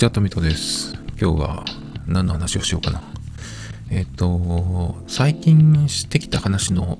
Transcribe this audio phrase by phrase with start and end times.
[0.00, 0.94] ちは、とみとです。
[1.20, 1.64] 今日は
[2.06, 3.02] 何の話をしようかな。
[3.90, 6.98] えっ、ー、と、最近してきた話の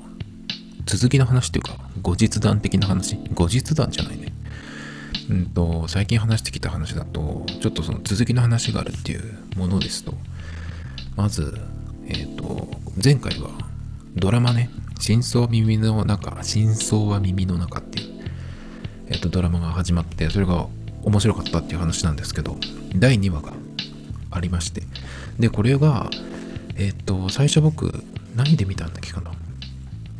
[0.85, 4.35] 続きの話っていうか、後日談的な話後日談じゃないね。
[5.31, 10.13] うんと、最近話してきた話だと、ちょっとその続きの話があるっていうものですと、
[11.17, 11.59] まず、
[12.07, 12.69] えっ、ー、と、
[13.03, 13.49] 前回は
[14.15, 18.21] ドラマね、真相は耳の中、真相は耳の中っていう、
[19.09, 20.67] えっ、ー、と、ドラマが始まって、それが
[21.03, 22.57] 面白かったっていう話なんですけど、
[22.95, 23.53] 第2話が
[24.31, 24.83] ありまして。
[25.39, 26.11] で、これが、
[26.77, 28.05] えっ、と、最初僕、
[28.37, 29.33] 何で見たんだっけかな。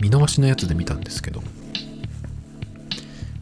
[0.01, 1.43] 見逃しのやつで見たんですけど、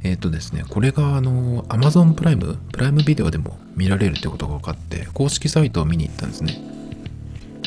[0.03, 6.59] えっ、とですね、これがあの、Amazon プライム、プライムビデオでも見られるってことが分かって、公式サイトを見に行ったんですね。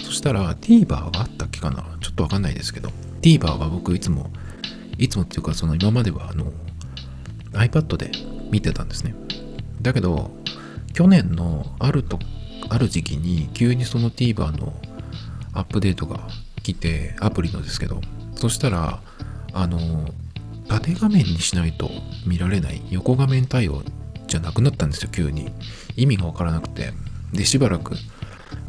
[0.04, 2.92] そしたら TVer があったっけかなちょっとわかんないですけど、
[3.22, 4.30] TVer は僕いつも、
[4.98, 6.52] いつもっていうかその今まではあの
[7.54, 8.12] iPad で
[8.52, 9.16] 見てたんですね。
[9.82, 10.32] だけど、
[10.94, 12.20] 去年のあると、
[12.70, 14.74] ある時期に急にその TVer の
[15.54, 16.28] アップデートが
[16.64, 18.02] 来て、アプリのですけど、
[18.36, 19.02] そしたら、
[19.54, 20.14] あの、
[20.68, 21.90] 縦画面にしないと
[22.26, 23.84] 見られない横画面対応
[24.28, 25.52] じゃなくなったんですよ、急に。
[25.98, 26.94] 意味がわからなくて。
[27.34, 27.96] で、しばらく。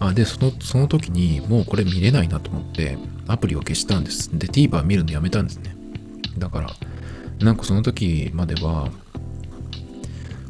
[0.00, 4.36] あで、その、その時にもうこれ見れないなと思って、アプリを消したんです。
[4.36, 5.76] で、TVer 見るのやめたんですね。
[6.38, 6.70] だから、
[7.40, 8.90] なんかその時までは、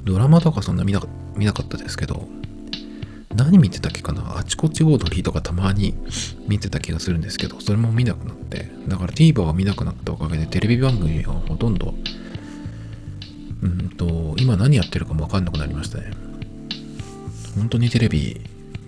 [0.04, 1.02] ドラマとかそんな見な
[1.36, 2.28] 見なかったですけど、
[3.34, 4.38] 何見てたっけかな？
[4.38, 5.94] あちこちオードリーとかたまに
[6.48, 11.94] 見てた気がするんですけど、それも見なくなって、だから TVer が見なくなったおかげでテレビ番組がほとんど、
[13.62, 16.10] うんと、今何やってるかもわかんなくなりましたね。
[17.54, 18.40] 本当にテレビ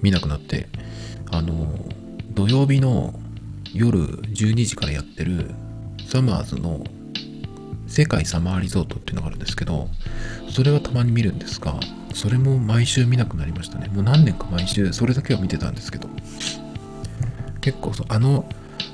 [0.02, 0.68] 見なくなって、
[1.30, 1.86] あの、
[2.34, 3.18] 土曜日の
[3.72, 5.50] 夜12時からやってる
[6.06, 6.84] サマーズの
[7.94, 9.88] 世界サマーリゾートっていうのがあるんですけど、
[10.50, 11.78] それはたまに見るんですが、
[12.12, 13.86] それも毎週見なくなりましたね。
[13.86, 16.08] もう何年か毎週それだけは見てたんですけど、
[17.60, 18.46] 結構そあの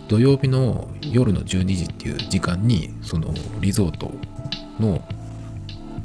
[0.09, 3.33] 土曜日の夜の12時っていう時間に、その
[3.63, 4.13] リゾート
[4.79, 5.03] の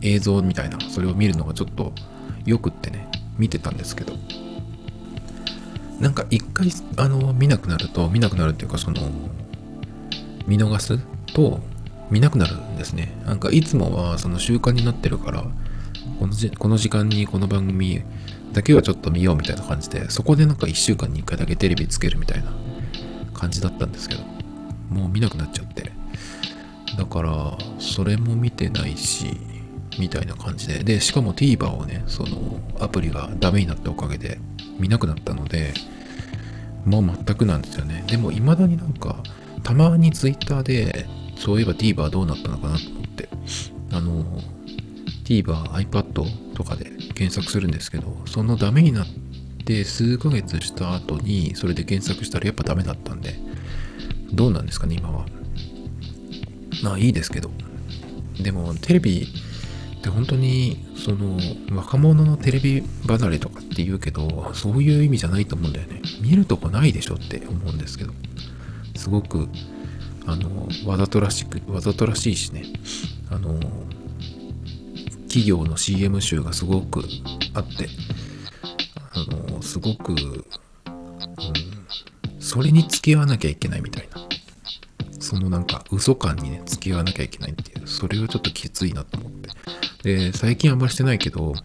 [0.02, 1.91] 映像みたいな、それを見るのがちょっと
[2.46, 4.14] よくってね、見てたんですけど、
[6.00, 9.02] なんか一回あの見なくなると、見なくなるっていうかその、
[10.47, 10.97] 見逃す
[11.34, 11.59] と、
[12.10, 13.12] 見なくなるんですね。
[13.26, 15.46] なんかいつもはその習慣になってるから、
[16.20, 18.02] このじこの時間にこの番組
[18.54, 22.54] だけはちょっと見ようみたいな感じで、そこでなんか1週間に1回だけテレビつけるみたいな
[23.34, 24.24] 感じだったんですけど、
[24.90, 25.92] もう見なくなっちゃって。
[26.98, 29.38] だから、それも見てないし、
[30.00, 30.84] みたいな感じで。
[30.84, 34.40] で、しかも TVer をね、そのアプリがダメになったおかげで
[34.80, 35.74] 見なくなったので、
[36.86, 38.04] もう全くなんですよね。
[38.08, 39.18] でも未だになんか、
[39.64, 43.29] たまに Twitter でそういえば TVer どうなったのかなと思って、
[43.91, 44.41] あの、
[45.25, 46.85] TVer、iPad とかで
[47.16, 49.07] 検索するんですけど、そのダメになっ
[49.66, 53.35] て数ヶ月した後にそれで検索したらやっぱダメだったんで、
[54.31, 55.25] どうなんですかね、今は。
[56.84, 57.52] まあいいですけど。
[58.40, 59.28] でもテレビ
[59.97, 61.40] って本当にその
[61.72, 66.02] 若者のテレビ離れとかって言うけど、そういう意味じゃないと思うんだよね。
[66.22, 68.13] 見るとこないでしょって思うんですけど。
[68.96, 69.50] すごく
[70.28, 72.63] あの、わざとらしく、わざとらしいしね、
[73.30, 73.59] あの、
[75.28, 77.03] 企業の CM 集がすごく
[77.53, 77.90] あって、
[79.12, 80.46] あの、すごく、うん、
[82.40, 84.25] それに付き合わなきゃいけないみたいな。
[85.19, 89.50] そのなんか嘘感にね、付き合わなきゃいけないっていう、それはちょっときついなと思って。
[90.03, 91.56] で、最近あんまりしてないけど、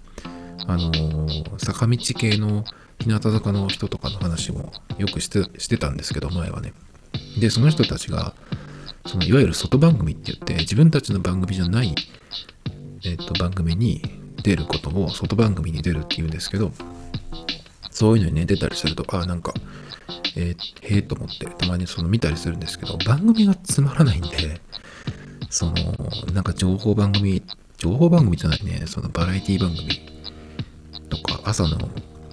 [0.66, 1.28] あの
[1.58, 2.64] 坂道系の
[2.98, 6.72] 日向坂の人とかの話もよくしてしてたんですけど、前はね。
[7.38, 8.34] で、その人たちが、
[9.06, 11.94] そのいわゆる外番組って言って、自分たちの番組じゃない、
[13.04, 14.02] えっ、と、番組に
[14.42, 16.72] 出ることを外番組に出るって言うんですけど、
[17.90, 19.54] そういうのにね、出たりすると、ああ、なんか、
[20.36, 24.60] えー、へえと思って、たまにその見たりするんですけど、番組がつまらないんで、
[25.50, 25.74] その、
[26.32, 27.42] なんか情報番組、
[27.76, 29.88] 情報番組じゃないね、そのバラエティ番組
[31.08, 31.76] とか、朝の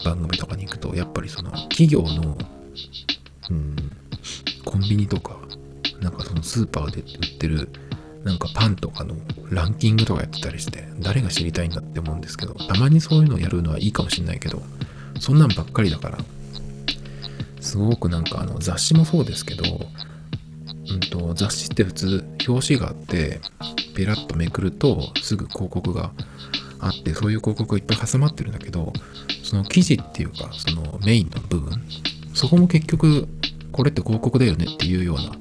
[0.05, 2.37] 番組とかに行くと、やっぱりその企業の、
[3.49, 3.75] うん、
[4.77, 5.39] コンビニとか、
[6.01, 7.69] なんかそのスーパーで売ってる、
[8.23, 9.15] なんかパンとかの
[9.49, 14.61] ランキングとかやってたりして、誰が知りたいんだって思うんですけど、たまにそういうのをやるのはいいかもしれないけど、
[15.19, 16.19] そんなんばっかりだから、
[17.59, 19.63] すごくなんかあの雑誌もそうですけど、
[20.91, 23.41] うんと、雑誌って普通表紙があって、
[23.95, 26.11] ペラッとめくるとすぐ広告が
[26.79, 28.93] あって、そういう広告がいっぱい挟まってるんだけど、
[29.43, 31.81] その記事っていうか、そのメインの部分、
[32.35, 33.27] そこも結局
[33.71, 35.31] これって広告だよねっていうような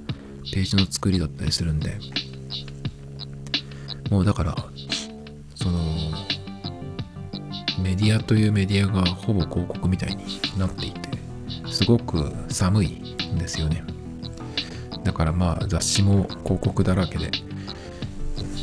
[0.52, 1.98] ページの作りだったりするんで、
[4.10, 4.54] もうだから、
[5.54, 5.80] その、
[7.82, 10.24] メディアというメディアがほぼ広告みたいに
[10.58, 11.08] なっていて
[11.70, 13.84] すごく寒いんですよね。
[15.04, 17.30] だからまあ雑誌も広告だらけで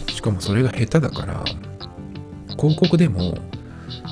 [0.10, 1.44] しかもそれが下手だから
[2.57, 3.38] 広告でも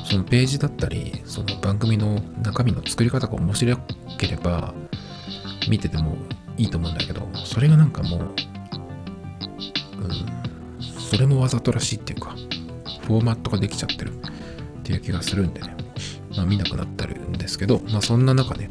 [0.06, 3.78] そのページだったりその番組の中身の作り方が面白
[4.18, 4.74] ければ
[5.72, 6.18] 見てても
[6.58, 12.36] いいと思うんだけどそれがなんかもう、うん、それもわざとらしいっていうか
[13.08, 15.74] フォーマットができちゃってるっていう気がするんでね、
[16.36, 18.70] まあ、見なくなってるんですけど、まあ、そんな中で、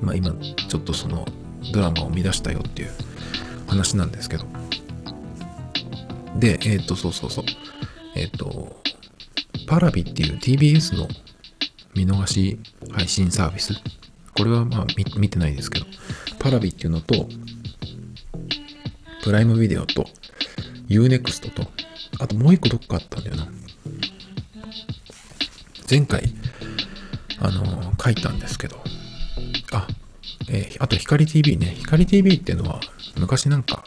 [0.00, 1.26] まあ、今ちょっとその
[1.72, 2.90] ドラマを見出したよっていう
[3.66, 4.46] 話なんですけど。
[6.36, 7.44] でえっ、ー、とそうそうそう。
[8.14, 8.80] えっ、ー、と
[9.66, 11.08] パラビっていう TBS の
[11.94, 12.58] 見逃し
[12.92, 13.74] 配信サービス
[14.40, 14.86] これはまあ
[15.18, 15.86] 見てないですけど
[16.38, 17.28] パラビっていうのと
[19.22, 20.06] プライムビデオと
[20.88, 21.70] UNEXT と
[22.18, 23.46] あともう一個どっかあったんだよな
[25.90, 26.22] 前回、
[27.40, 28.76] あのー、書いたんですけど、
[29.72, 29.88] あ、
[30.48, 31.74] えー、あと光 TV ね。
[31.80, 32.80] 光 TV っていうのは、
[33.18, 33.82] 昔なんか、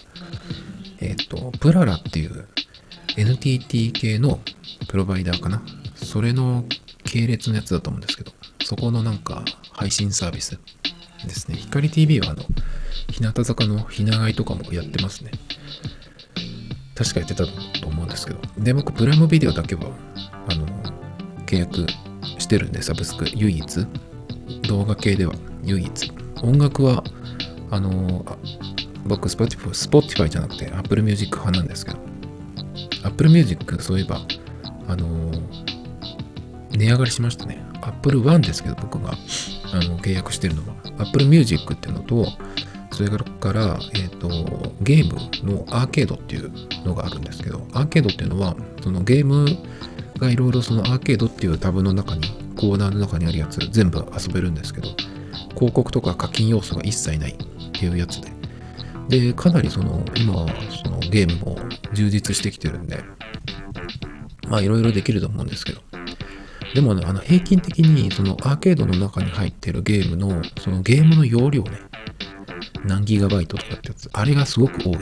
[0.99, 2.45] えっ、ー、と、プララっていう
[3.15, 4.41] NTT 系の
[4.89, 5.63] プロバイダーかな。
[5.95, 6.65] それの
[7.05, 10.59] 系列のやつだと思うんですけど、そこのなんか配信サービス
[11.25, 11.57] ですね。
[11.57, 12.43] 光 TV はあの、
[13.09, 15.31] 日向坂のひながいとかもやってますね。
[16.95, 18.39] 確かやってたと思うんですけど。
[18.57, 19.91] で、僕、プライムビデオだけは、
[20.49, 20.67] あの、
[21.45, 21.85] 契約
[22.39, 23.87] してるんで、サブスク、唯一。
[24.67, 25.33] 動画系では
[25.63, 26.11] 唯一。
[26.41, 27.03] 音楽は、
[27.71, 28.37] あの、あ
[29.05, 31.97] 僕、Spotify, Spotify じゃなくて Apple Music 派なんですけど、
[33.03, 34.21] Apple Music、そういえば、
[34.87, 35.31] あの、
[36.71, 37.72] 値上がりしましたね。
[37.87, 40.75] Apple One ですけど、僕があの契約してるのは。
[40.99, 42.27] Apple Music っていうのと、
[42.91, 44.29] それから、えっ、ー、と、
[44.81, 46.51] ゲームのアーケードっていう
[46.85, 49.47] のがあるんですけど、アーケードっていうのは、そのゲーム
[50.19, 52.21] がいろいろそのアーケードっていうタブの中に、
[52.55, 54.89] コーナーの中にあるやつ全部遊べるんですけど、
[55.55, 58.31] 広告とか課金要素が一切ないっていうやつで。
[59.09, 60.45] で、かなりその、今
[60.83, 61.57] そのゲームも
[61.93, 63.03] 充実してきてるんで、
[64.47, 65.81] まあいろいろできると思うんですけど。
[66.73, 71.71] でも、ね、あの平均的にそのアーケードの中に入ってるゲームのそのゲームの容量ね、
[72.85, 74.97] 何ギガバイトとかってやつ、あれがすごく多い。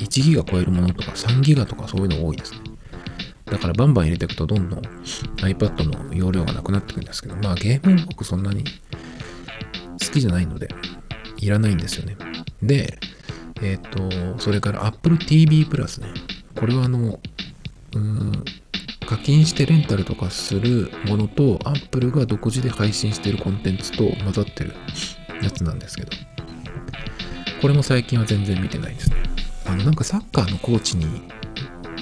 [0.00, 2.60] 1ギガ超えるものとか3ギガとかそういうの多いですね。
[3.46, 8.64] だからバンバン入れていくとどんどん iPad の容量がなくなっていくんですけど、まあゲーム僕そんなに
[10.00, 10.68] 好きじゃないので、
[11.38, 12.16] いらないんですよね。
[12.62, 12.98] で、
[13.62, 16.08] えっ、ー、と、それから Apple TV プラスね。
[16.54, 17.18] これはあの、
[17.94, 18.44] うん、
[19.08, 24.74] 課金してレンタルとかするものと、Apple が独自で配信してるコンテンツと混ざってる
[25.42, 26.10] やつなんですけど、
[27.62, 29.16] これも最近は全然見てないですね。
[29.64, 31.06] あの、なんかサッカーのコーチに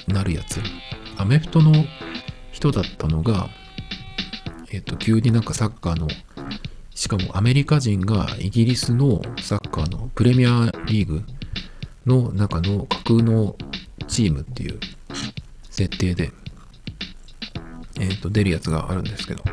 [0.09, 0.59] なるやつ。
[1.15, 1.71] アメフトの
[2.51, 3.47] 人だったのが、
[4.73, 6.09] えっ、と、急になんかサッカーの、
[6.93, 11.23] しかもアメリカ人がイギリスのサッカーのプレミアリーグ
[12.05, 13.55] の中の架空の
[14.09, 14.79] チームっていう
[15.69, 16.33] 設定で、
[17.99, 19.43] えっ、と、出るやつがあるんですけど、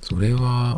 [0.00, 0.76] それは、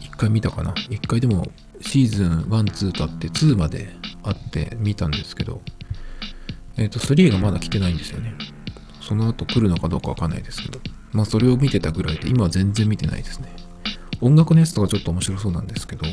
[0.00, 1.50] 一回見たかな一回でも
[1.80, 5.62] シーズン1、2とあって2まであって見たんですけど、
[6.76, 8.34] えっ、ー、と、3がまだ来てないんですよね。
[9.00, 10.80] その後来るのかどうかわかんないですけど。
[11.12, 13.48] まあ、それを見てたぐらいで、今は全然見てないですね。
[14.20, 16.04] 音楽のやつとかちょっと面白そうなんですけど、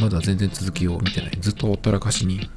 [0.00, 1.38] まだ全然続きを見てない。
[1.40, 2.48] ずっとほったらかしに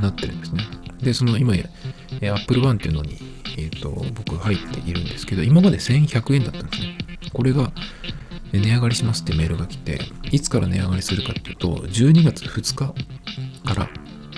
[0.00, 0.64] なってるんですね。
[1.02, 3.18] で、その今、Apple One っていうのに、
[3.58, 6.98] えっ、ー、と、僕入っているんですけど、今まで1100円だったんですね。
[7.32, 7.72] これが、
[8.52, 10.00] 値上がりしますってメールが来て、
[10.30, 12.74] いつから値上がりするかっていうと、12月2日
[13.64, 13.88] から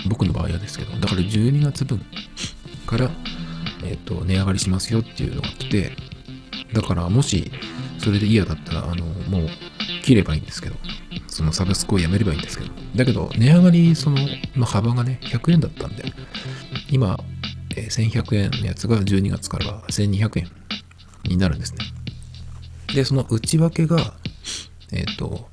[0.09, 2.01] 僕の場合はですけど、だから12月分
[2.87, 3.11] から、
[3.85, 5.93] えっ、ー、と、値上がりしますよっていうのが来て、
[6.73, 7.51] だからもし、
[7.99, 9.49] それで嫌だったら、あの、もう、
[10.03, 10.77] 切ればいいんですけど、
[11.39, 14.17] そのサブスクをやめればいいんですけど、だけど、値上がり、その、
[14.57, 16.03] まあ、幅がね、100円だったんで、
[16.91, 17.17] 今、
[17.77, 20.51] えー、1100円のやつが12月からは1200円
[21.29, 21.79] になるんですね。
[22.93, 24.15] で、その内訳が、
[24.91, 25.49] えっ、ー、と、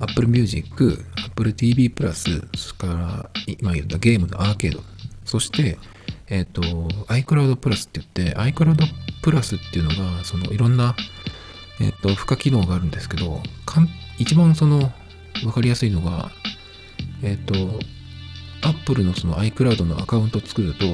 [0.00, 4.82] Apple Music、Apple TV プラス、それから今言ったゲームのアーケード、
[5.24, 5.78] そして、
[6.26, 6.62] えっ、ー、と、
[7.06, 8.84] iCloud プラスって言って、iCloud
[9.22, 10.96] プラスっていうのが、そのいろんな、
[11.78, 14.92] えっ、ー、と、付加機能があるんですけど、かん一番その、
[15.44, 16.30] わかりやすいのが、
[17.22, 17.54] えっ、と、
[18.62, 20.84] Apple のその iCloud のアカウントを作ると、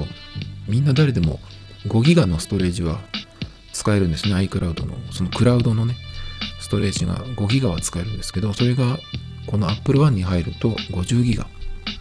[0.69, 1.40] みんな誰でも
[1.88, 3.00] 5ギガのストレージは
[3.73, 4.35] 使えるんですね。
[4.35, 5.97] iCloud の、そのクラウドのね、
[6.61, 8.99] ストレージが5ギガは使えるんですけど、それが
[9.47, 11.47] この Apple One に入ると50ギガ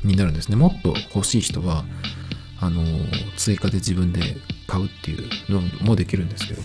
[0.04, 0.56] になるんですね。
[0.56, 1.86] もっと欲しい人は、
[2.60, 2.84] あの、
[3.38, 4.38] 追加で自分で
[4.68, 6.62] 買うっていうのもできるんですけど、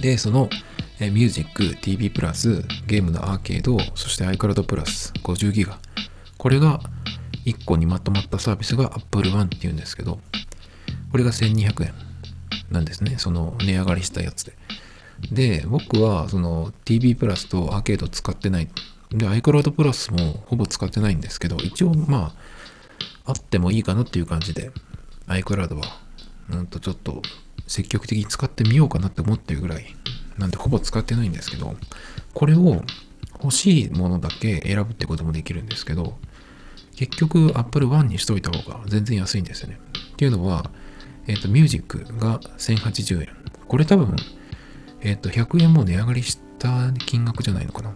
[0.00, 0.48] で、その、
[1.00, 5.78] えミュージック、TV プラス、ゲームのアーケード、そして iCloud プラス50ギガ。
[6.36, 6.80] これが
[7.44, 10.18] 1個にまとまったサービスが Apple One っていうんですけど、
[11.12, 11.94] これが1200円
[12.72, 13.14] なんですね。
[13.18, 14.54] その値上がりしたやつで。
[15.30, 18.68] で、僕はその TV プラスとアーケード使ってない。
[19.10, 22.34] で、iCloud プラスもほぼ使ってないんですけど、一応ま
[23.24, 24.72] あ、あってもいいかなっていう感じで、
[25.28, 25.82] iCloud は、
[26.50, 27.22] うんとちょっと
[27.68, 29.94] 積極的に使ってみようかなって思ってるぐらい、
[30.38, 31.76] なんでほぼ使ってないんですけど、
[32.34, 32.82] これを
[33.42, 36.14] 欲しいものだけ選ぶってこともできるんですけど、
[36.96, 39.78] 結局 Apple One にしといた方が全然安いんですよね。
[40.12, 40.70] っていうのは、
[41.28, 43.28] えっ、ー、と、ミュージックが1080円。
[43.68, 44.16] これ多分、
[45.02, 47.94] えっ、ー、と、100円も値上がりした金額じゃないのかな。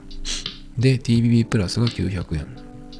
[0.78, 2.46] で、TVB プラスが900円。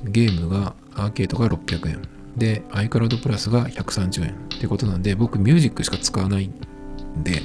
[0.05, 2.03] ゲームが、アーケードが600円。
[2.37, 7.43] で、iCloud プラスが130円ってことなんで、僕ミュージックしか使わないんで、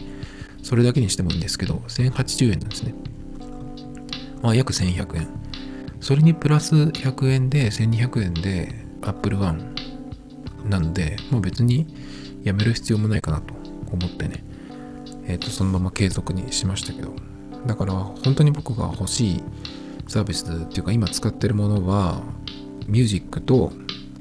[0.64, 2.94] それだけにしてもいいんですけど、1080円なんですね。
[4.42, 5.28] まあ、約1100円。
[6.00, 9.74] それにプラス100円で1200円で Apple One
[10.70, 11.88] なんで、もう別に
[12.44, 13.54] やめる必要もないかなと
[13.92, 14.44] 思ってね、
[15.28, 17.14] えっ、ー、と、そのまま継続にしましたけど、
[17.66, 19.44] だから本当に僕が欲しい
[20.08, 22.22] サービスっていうか今使ってるものは、
[22.88, 23.72] ミュージックと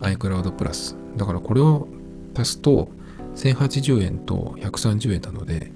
[0.00, 0.97] iCloud プラス。
[1.16, 1.88] だからこれを
[2.37, 2.88] 足すと
[3.37, 5.73] 1080円と130円なので、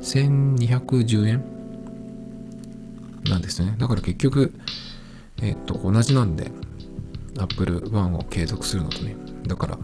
[0.00, 1.44] 1210円
[3.28, 3.74] なんですね。
[3.78, 4.52] だから結局、
[5.42, 6.50] えっ、と、同じなんで、
[7.38, 9.16] Apple One を継続するのとね。
[9.46, 9.78] だから、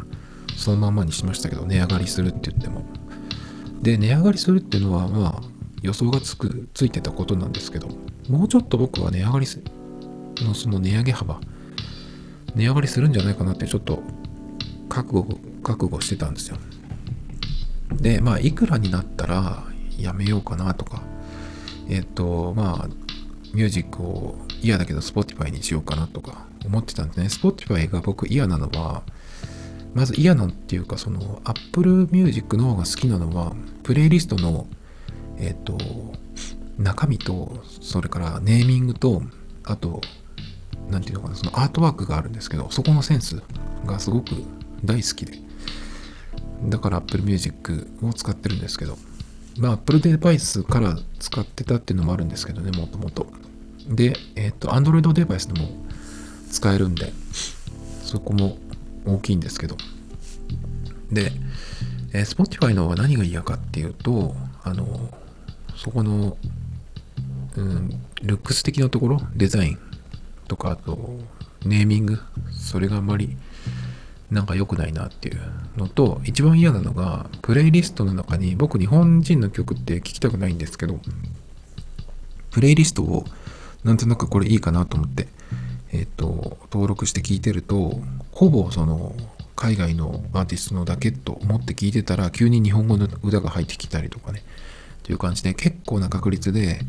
[0.56, 2.84] そのまんまにしましたけど、値上がりするって言っても。
[3.82, 5.42] で、値上がりするっていうのは、まあ、
[5.82, 7.88] 予想がつく、ついてたことなんですけど、
[8.28, 9.46] もうちょっと僕は値上がり
[10.42, 11.40] のその値上げ幅、
[12.54, 14.02] 値上がりするんじゃないかなってちょっと
[14.88, 16.56] 覚悟、覚悟してたんですよ。
[17.92, 19.64] で、まあ、いくらになったら
[19.98, 21.02] やめようかなとか、
[21.88, 22.88] えっ、と、まあ、
[23.52, 27.26] ミュージックを嫌だけど Spotify にしようかなとか思ってたんですね。
[27.26, 29.02] Spotify が僕嫌なのは、
[29.94, 34.66] まず嫌なんていうか、その Apple Music の方が好きなのは、プレイリストの、
[35.38, 35.78] えっ、と、
[36.78, 39.22] 中身と、それからネーミングと、
[39.64, 40.00] あと、
[40.90, 43.42] なんていうのかな、そのアートワークがあるんですけど、そこのセンス
[43.86, 44.30] がすごく
[44.84, 45.38] 大好きで。
[46.64, 48.98] だから Apple Music を使ってるんですけど、
[49.58, 53.26] まあ Apple デバイスから使ってたっていうのもあるんですけどね、もともと。
[53.88, 55.68] で、えっ、ー、と、Android デバイスでも
[56.50, 57.12] 使えるんで、
[58.02, 58.56] そこも
[59.04, 59.76] 大きいんですけど。
[61.12, 61.32] で、
[62.12, 65.10] えー、Spotify の何が嫌かっていうと、あの、
[65.76, 66.36] そこの、
[67.56, 67.90] うん、
[68.22, 69.78] ルックス的なところ、デザイン
[70.48, 71.18] とか、あと、
[71.64, 72.18] ネーミング、
[72.50, 73.36] それがあんまり
[74.34, 75.40] なんか良くないなっていう
[75.76, 80.98] のと、一番嫌なのが、プレイリストの中に、僕日本人の曲って聞きたくないんですけど、
[82.50, 83.24] プレイリストを
[83.84, 85.28] なんとなくこれいいかなと思って、
[85.92, 88.00] えっ、と、登録して聞いてると、
[88.32, 89.14] ほぼその、
[89.54, 94.42] 海外のアーティストのだけと思って聞いてたら、急に日本語の歌が入ってきたりとかね、
[95.04, 96.80] という感じで、結構な確率で、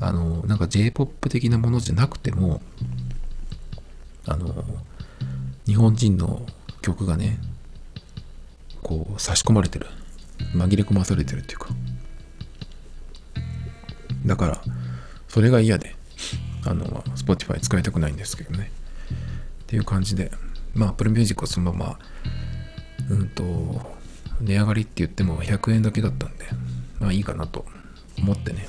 [0.00, 2.60] あの、なんか J-POP 的なものじゃなくても、
[4.26, 4.64] あの、
[5.66, 6.44] 日本人の
[6.82, 7.38] 曲がね、
[8.82, 9.86] こう差し込まれてる。
[10.54, 11.68] 紛れ込まされてるっていうか。
[14.26, 14.62] だから、
[15.28, 15.96] それが嫌で、
[16.66, 16.84] あの、
[17.16, 18.70] Spotify 使いたくないんですけどね。
[19.62, 20.30] っていう感じで、
[20.74, 21.98] まあ、Apple Music はそのまま、
[23.10, 23.96] うんと、
[24.40, 26.46] 値上がりって言っても100円だけだったんで、
[27.00, 27.64] まあいいかなと
[28.18, 28.66] 思ってね、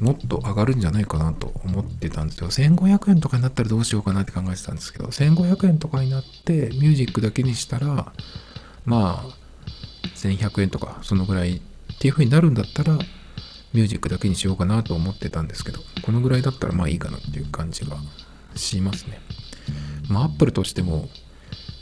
[0.00, 2.50] もっと上がるんじゃないかなと思ってたんですよ。
[2.50, 8.12] 1500円とかになったらどうしようかなって考えてたんですけど、1500円とかになってミュージックだけにしたら、
[8.84, 9.38] まあ、
[10.14, 11.60] 1100円とかそのぐらいっ
[12.00, 12.98] ていう風になるんだったら、
[13.74, 17.96] ミュージックだけにしようかなと思ってたんですけど、このぐらいだったらまあいいかなっていう感じが
[18.54, 19.20] しますね。
[20.08, 21.08] まあ、アップルとしても、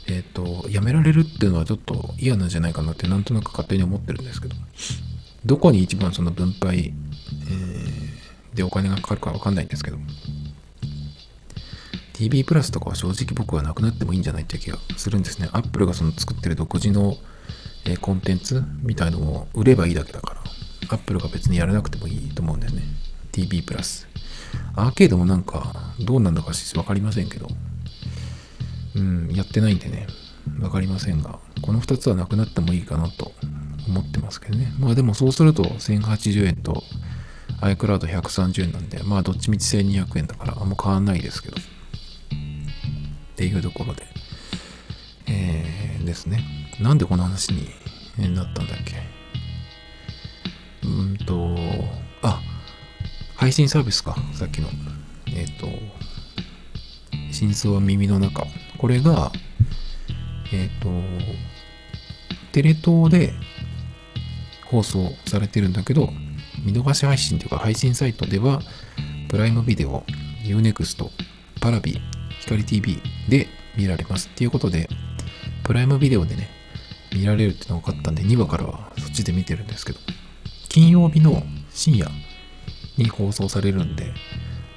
[0.07, 4.55] えっ、ー、と、やめられるっていうのはちょっと嫌なんじゃないかなってなんとなく勝手に思ってるんですけど、
[5.45, 6.93] どこに一番その分配、
[7.49, 9.97] え、でお金がかかるかわかんないんですけど、
[12.13, 15.49] TV プラスとかは正直僕はなくなってもいいんじゃないって気がするんですね。
[15.51, 17.15] アップルがその作ってる独自の、
[17.85, 20.41] え、コンテンツみたいのを売ればいいだけだから、
[20.89, 22.81] アップルが別にやらなくてもいいと思うんだよね。
[23.31, 24.07] TV プラス。
[24.75, 27.47] アーケードもなんか、どうなんだかわかりませんけど、
[28.95, 30.07] うん、やってないんでね、
[30.59, 33.31] わかりませんが、この2つはなくなってもいいかなと
[33.87, 34.73] 思ってますけどね。
[34.79, 36.83] まあでもそうすると1080円と
[37.61, 41.57] iCloud130 円なんで、まあどっちみち1200円だからあんま変わんないですけど。
[41.57, 41.59] っ
[43.35, 44.03] ていうところで、
[45.27, 46.43] えー、ですね。
[46.79, 48.95] なんでこの話になったんだっけ？
[50.87, 51.55] うんと、
[52.23, 52.41] あ、
[53.35, 54.69] 配信サービスか、さっきの。
[55.27, 55.67] えっ、と、
[57.31, 58.43] 真相は耳の中。
[58.77, 59.31] これが、
[60.53, 60.89] えっ、と、
[62.53, 63.33] テレ東で
[64.65, 66.11] 放送されてるんだけど、
[66.67, 68.61] 見逃し配信というか配信サイトでは、
[69.29, 70.03] プライムビデオ、
[70.43, 71.09] Unext、
[71.61, 71.97] パラビ、
[72.41, 73.47] 光 TV で
[73.77, 74.89] 見られますっていうことで、
[75.63, 76.49] プライムビデオでね、
[77.15, 79.99] 見られるってのが分かったんで、2話からはそっちで見てるんですけど、
[80.67, 82.11] 金曜日の深夜
[82.97, 84.11] に放送されるんで、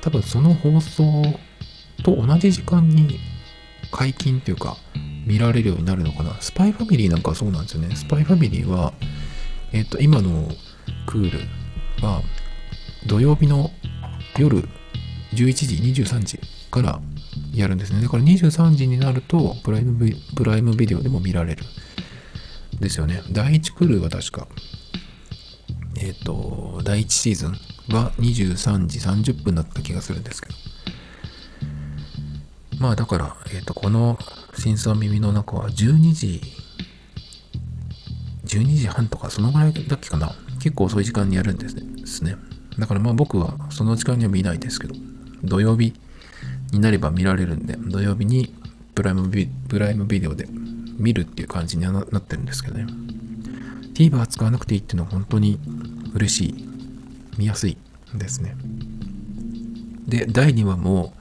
[0.00, 1.24] 多分その放送
[2.04, 3.18] と同じ時間に
[3.90, 4.76] 解禁っていうか、
[5.26, 6.40] 見られるようになるのかな。
[6.40, 7.96] スパイファミリーなんかそうなんですよね。
[7.96, 8.92] スパイファミリーは、
[9.72, 10.48] えっ、と、今の
[11.06, 11.59] クール
[12.02, 12.22] は、
[13.06, 13.70] 土曜日の
[14.38, 14.68] 夜
[15.32, 16.38] 11時、23時
[16.70, 17.00] から
[17.54, 18.02] やるんですね。
[18.02, 21.64] だから23時になるとプライムビ、プライムビデオでも見られる。
[22.80, 23.22] ですよね。
[23.30, 24.48] 第1クルーは確か、
[25.98, 27.50] えっ、ー、と、第1シーズン
[27.94, 30.54] は23時30分だった気がするんですけど。
[32.78, 34.18] まあだから、えっ、ー、と、この
[34.56, 36.40] 真相耳の中は12時、
[38.46, 40.34] 12時半とかそのぐらいだっけかな。
[40.60, 41.68] 結構遅い時間にやるんで
[42.06, 42.36] すね。
[42.78, 44.94] だからまあ僕はその時間には見ないですけど、
[45.42, 45.94] 土曜日
[46.72, 48.54] になれば見られるんで、土曜日に
[48.94, 50.46] プライムビプライムビデオで
[50.98, 52.86] 見るっていう感じにはなってるんですけどね。
[53.94, 55.58] TVer 使わなくていいっていうのは本当に
[56.14, 56.70] 嬉しい。
[57.38, 57.78] 見やすい
[58.14, 58.54] ですね。
[60.06, 61.14] で、第2話も、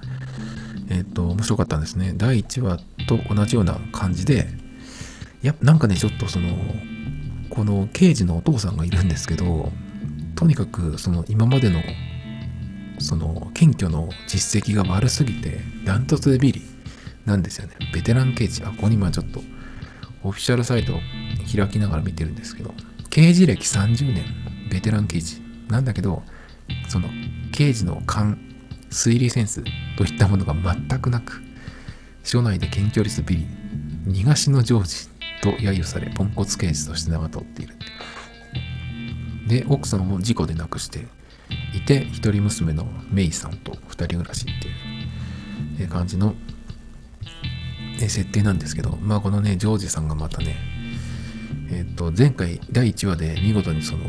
[0.90, 2.14] えっ、ー、と、面白かったんですね。
[2.18, 4.48] 第1話と同じような感じで、
[5.42, 6.50] いやなんかね、ちょっとその、
[7.50, 9.72] この刑事のお父さんがいるんですけど、
[10.36, 11.82] とにかくその今までの
[13.00, 16.62] その謙虚の実績が悪すぎてダントツでビリ
[17.26, 17.76] なんですよね。
[17.94, 18.64] ベテラン刑事。
[18.64, 19.42] あ、ここに今ちょっと
[20.24, 21.00] オフィシャルサイトを
[21.56, 22.74] 開きながら見てるんですけど、
[23.10, 24.26] 刑事歴30年、
[24.70, 25.42] ベテラン刑事。
[25.70, 26.24] なんだけど、
[26.88, 27.10] その
[27.52, 28.40] 刑事の勘、
[28.90, 29.64] 推理センス
[29.98, 31.42] といったものが全くなく、
[32.24, 33.48] 署内で検挙率ビリ、
[34.08, 35.09] 逃がしのジョージ
[35.42, 37.76] と揶揄され、ポンコツ刑事として名が取っている。
[39.48, 41.08] で、奥さんを事故で亡くして
[41.74, 46.36] いて、一人娘のメイさんと二人暮らしっていう感じの
[47.98, 50.56] 設定なんですけど、まあこのね、ジョージさんがまたね、
[51.72, 54.06] えっ、と、前回第1話で見事にその、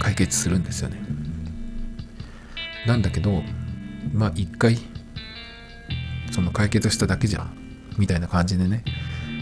[0.00, 1.00] 解決するんですよね。
[2.86, 3.42] なんだけど、
[4.12, 4.76] まあ一回、
[6.30, 7.46] その解決しただけじゃ、
[7.98, 8.84] みたいな感じでね、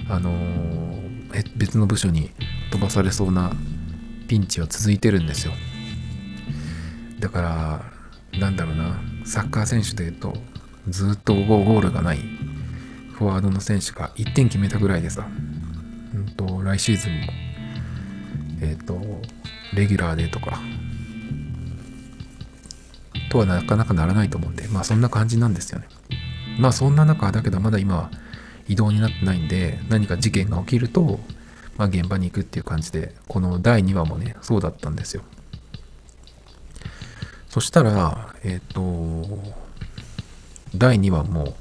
[0.09, 2.31] あのー、別の部署に
[2.71, 3.53] 飛ばされそうな
[4.29, 5.53] ピンチは続いてるんですよ。
[7.21, 7.43] だか
[8.33, 10.35] ら、なんだろうな、サッカー選手で言うと、
[10.89, 12.19] ずっとゴールがない
[13.13, 15.27] フォワードの選手が1点決めたぐらいでさ、
[16.15, 17.27] うんと、来シーズンも、
[18.61, 19.01] えっ、ー、と、
[19.75, 20.61] レギュラーでとか、
[23.31, 25.87] とはなかなかならないと思うんで、まあそんな感じなんですよね。
[26.59, 28.11] まあそんな中、だけどまだ今は
[28.69, 31.21] 移動になってないんで、何か事件が起きると、
[31.77, 35.23] まあ現場に行くっていう感じで、この第2話もね、そうだったんですよ。
[37.49, 39.55] そしたら、えっ、ー、と、
[40.75, 41.55] 第2話も、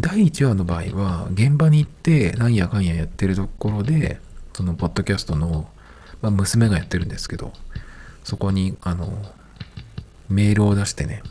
[0.00, 4.20] 第1話の場合は、現場に行って、なんやかんややってるところで、
[4.54, 5.68] その、ポッドキャストの、
[6.20, 7.52] まあ、娘がやってるんですけど、
[8.24, 9.22] そこに、あの、
[10.28, 11.22] メールを出してね、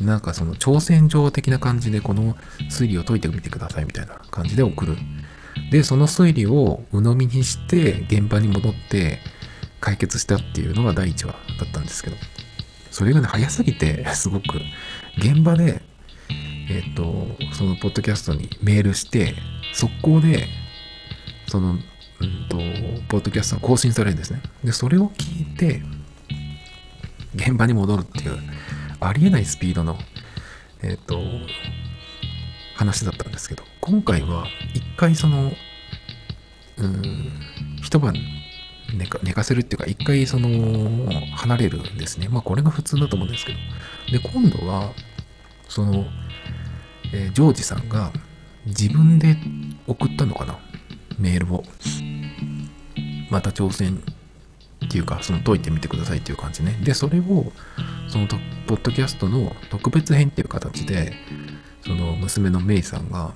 [0.00, 2.34] なんかその挑戦状的な感じでこの
[2.70, 4.96] 推理を解いてみてくださいみたいな感じで送る。
[5.70, 9.18] で、その推理を鵜呑みにして現場に戻って
[9.80, 12.16] 解決したっていうのが第1話だったんですけど、
[12.90, 14.60] それがね、早すぎて、 すごく、
[15.18, 15.82] 現場で
[16.68, 19.34] えっ、ー、と、そのポッドキャストにメールして、
[19.72, 20.46] 速攻で、
[21.46, 21.78] その、うん
[22.48, 22.56] と、
[23.08, 24.42] ポッドキャストが更新されるんですね。
[24.64, 25.82] で、それを聞いて、
[27.34, 28.38] 現場に戻るっていう、
[29.00, 29.96] ありえないスピードの、
[30.82, 31.20] えっ、ー、と、
[32.76, 35.52] 話だったんですけど、今回は一回その、
[36.76, 37.32] うん、
[37.82, 38.14] 一晩
[38.94, 42.28] 寝か寝かせるっていうか、一回その、離れるんですね。
[42.28, 43.58] まあこれが普通だと思うんですけど。
[44.12, 44.92] で、今度は、
[45.68, 46.06] その、
[47.12, 48.12] えー、ジョージさんが
[48.66, 49.36] 自分で
[49.86, 50.58] 送ったのかな？
[51.18, 51.64] メールを。
[53.30, 54.02] また挑戦
[54.84, 56.78] っていうか、その解いてみてくださいっていう感じね。
[56.84, 57.52] で、それを、
[58.06, 58.28] その
[58.66, 61.14] ポッドキャストの特別編っていう形で、
[61.86, 63.34] その娘のメイさんが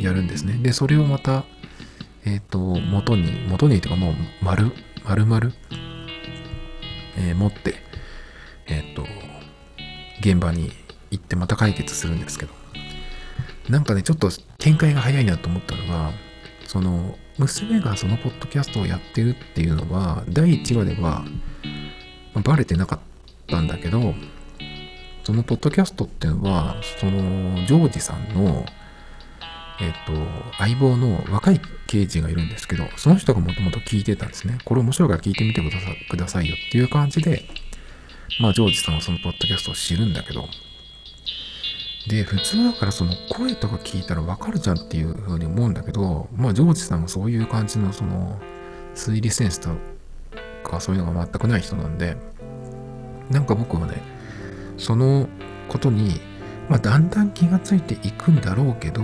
[0.00, 0.54] やるんですね。
[0.54, 1.44] で、それをまた、
[2.24, 4.72] えっ、ー、と、元に、元にというかもう、丸、
[5.04, 5.52] 丸々、
[7.16, 7.76] えー、持って、
[8.66, 9.06] えっ、ー、と、
[10.20, 10.72] 現場に
[11.12, 12.52] 行ってまた解決するんですけど、
[13.68, 14.28] なんかね、ちょっと
[14.58, 16.10] 展開が早いなと思ったのが、
[16.66, 21.24] その、娘がそのポッドキャストをやってるっていうのは、第1話では、
[22.42, 22.98] バレてなかっ
[23.46, 24.14] たんだけど
[25.24, 28.64] そのポッドキャストっていうのはそのジョージさんの
[29.80, 30.12] えっ、と
[30.58, 34.58] 相棒の若い刑事がいるんですけどその人がもともと聞いてたんですね。
[34.64, 35.60] これ面白いから聞いてみて
[36.08, 37.42] くださいよっていう感じで
[38.40, 40.48] まあジョージさんはそのポッドキャストを知るんだけど。
[42.06, 48.38] で普通だからその声とか聞いたらわかるじゃんっていうふうに思うんだけどまあジョージさんはそういう感じのその
[48.94, 49.70] 推理センスと
[50.62, 52.18] かそういうのが全くない人なんで
[53.30, 54.02] なんか僕はね
[54.76, 55.28] その
[55.68, 56.20] ことに、
[56.68, 59.02] まあ、だんだん気がついていくんだろうけど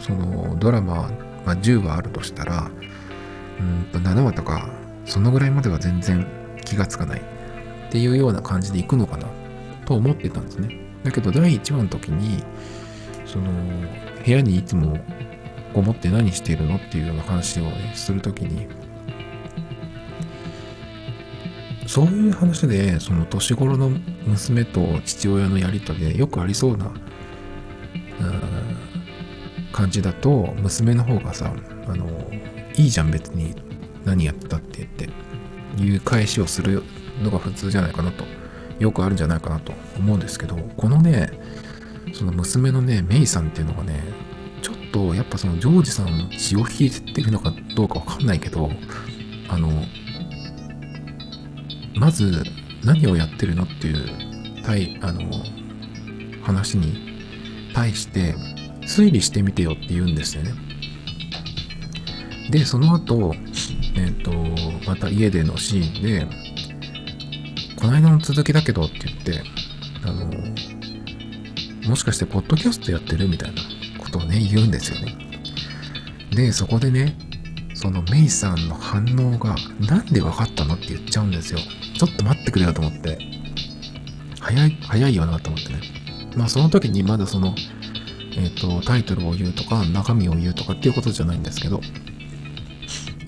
[0.00, 1.10] そのドラマ、
[1.44, 2.70] まあ、10話あるとしたら
[3.58, 4.68] うんと7話とか
[5.06, 6.26] そのぐらいまでは全然
[6.64, 7.20] 気がつかない。
[7.20, 7.22] っ
[7.90, 9.28] ていうような感じでいくのかな。
[9.86, 10.80] と思ってたんですね。
[11.04, 12.42] だけど第1話の時に
[13.24, 13.52] その
[14.24, 14.98] 部屋にいつも
[15.72, 16.76] こもって何してるの？
[16.76, 18.66] っていうような話を、ね、する時に
[21.86, 23.90] そういう話でその年頃の
[24.26, 26.94] 娘と父親のやり取りでよくありそうなうん
[29.72, 31.52] 感じだと娘の方がさ
[31.86, 32.06] あの
[32.76, 33.54] いいじゃん別に
[34.04, 34.88] 何やったって言っ
[35.76, 36.84] ていう返しをする
[37.22, 38.24] のが普通じゃないかなと
[38.78, 41.30] よくあるんじゃないかなと思うんですけどこのね
[42.12, 44.00] その娘のねメイさんっていうのがね
[44.62, 48.70] ちょっとやっぱそのジョージさんの血を引いてるのかどうかわかんないけど
[49.48, 49.68] あの
[51.96, 52.44] まず
[52.84, 55.22] 何をやってるのっていう対あの
[56.42, 58.34] 話に対して
[58.82, 60.52] 推理してみてよって言うんですよね。
[62.50, 63.34] で、その後、
[63.96, 64.30] えっ、ー、と、
[64.86, 66.26] また家でのシーンで、
[67.80, 69.42] この間の続きだけどって言って、
[70.04, 70.30] あの、
[71.88, 73.62] もしかしてポッドキャストやってるみたいな
[73.98, 75.16] ことをね、言うんですよね。
[76.30, 77.16] で、そこでね、
[77.74, 81.58] そのメイさんの反応が、なんで分かったのって言っちゃうんですよ。
[81.94, 83.18] ちょっと待ってくれよと思って。
[84.40, 85.80] 早い、早いよなと思ってね。
[86.36, 87.54] まあその時にまだその、
[88.36, 91.80] えっ、ー、と、タイトルを言うとか、中身を言うとかっていうことじゃないんですけど、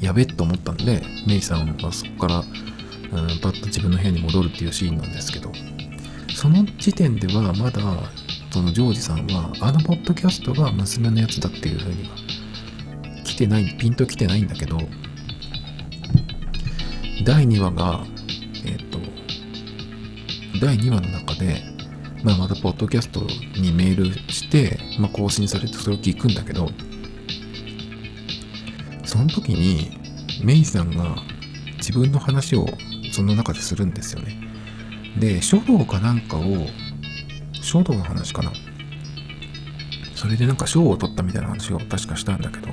[0.00, 2.44] やべっと思ったんで、メイさんはそこから、うん、
[3.40, 5.52] パッと自分の部屋に戻るっていうシーンなんですけど、
[6.35, 7.81] その時点ではまだ、
[8.50, 12.16] そのジョージさんは、あのポッドキャストが娘のやつだっていうふうには、
[13.24, 14.79] 来てない、ピンと来てないんだけど、
[17.24, 18.05] 第2話が、
[20.61, 21.62] 第2話の中で、
[22.23, 23.21] まあ、またポッドキャスト
[23.61, 26.71] にメールして、まあ、更新されてそれを聞くんだけど、
[29.05, 29.99] その時に
[30.42, 31.16] メイさんが
[31.77, 32.66] 自分の話を
[33.12, 34.37] その中でするんですよね。
[35.19, 36.42] で、書道かなんかを、
[37.62, 38.53] 書道の話かな。
[40.14, 42.69] それでなんか賞を取ったみたいな話を確かしたんだけど、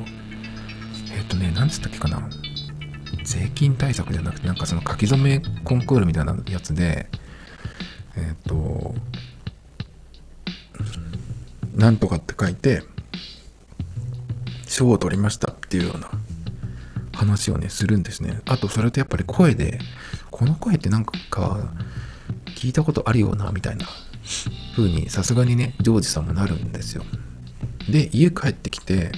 [1.15, 2.30] えっ、とね、なんつったっけかな。
[3.24, 7.08] 税金対策じゃなくて、なんかその書き初めコンクールみたいなやつで、
[8.15, 8.95] えっ、と、
[11.76, 12.84] なんとかって書いて、
[14.67, 16.10] 賞を取りましたっていうような
[17.13, 18.41] 話をね、するんですね。
[18.45, 19.80] あと、それとやっぱり声で、
[20.32, 21.13] この声ってなんか
[22.56, 23.86] 聞いたことあるような、みたいな
[24.76, 27.04] 風に、さすがにね、ジョージさんもなるんですよ。
[27.89, 29.12] で、家帰ってきて、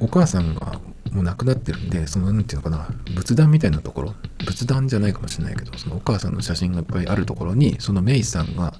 [0.00, 0.80] お母さんが
[1.12, 8.74] もう亡くなってるんで、その、なんていうのかな、仏壇みたいなところ、仏壇じゃないかもしれないけど、そのお母さんの写真がいっぱいあるところに、そのメイさんが、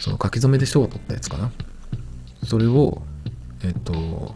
[0.00, 1.50] その書き初めで賞を取ったやつかな。
[2.44, 3.02] それを、
[3.62, 4.34] えっと、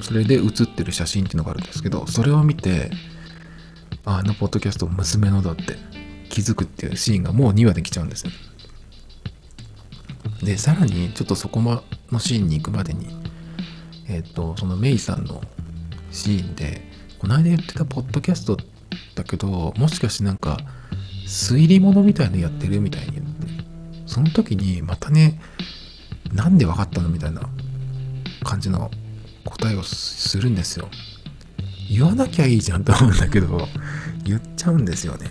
[0.00, 2.90] それで写ってる写真っていうのがあるんですけど、それを見て、
[4.04, 5.76] あのポッドキャスト娘のだって
[6.28, 8.32] 気づくっていうシーンがもう2話できちゃうんですよ。
[10.42, 11.82] で、さらにちょっとそこの
[12.18, 13.08] シーンに行くまでに、
[14.08, 15.40] えっと、そのメイさんの
[16.10, 16.91] シーンで、
[17.22, 18.56] この間言ってたポッドキャスト
[19.14, 20.58] だけど、もしかしてなんか、
[21.24, 23.30] 推理物みたいのやってるみたいに言って、
[24.06, 25.40] その時にまたね、
[26.32, 27.42] なんで分かったのみたいな
[28.42, 28.90] 感じの
[29.44, 30.88] 答えをするんですよ。
[31.88, 33.68] 言わなきゃいいじゃんと思うんだけど、
[34.24, 35.30] 言っちゃうんですよね。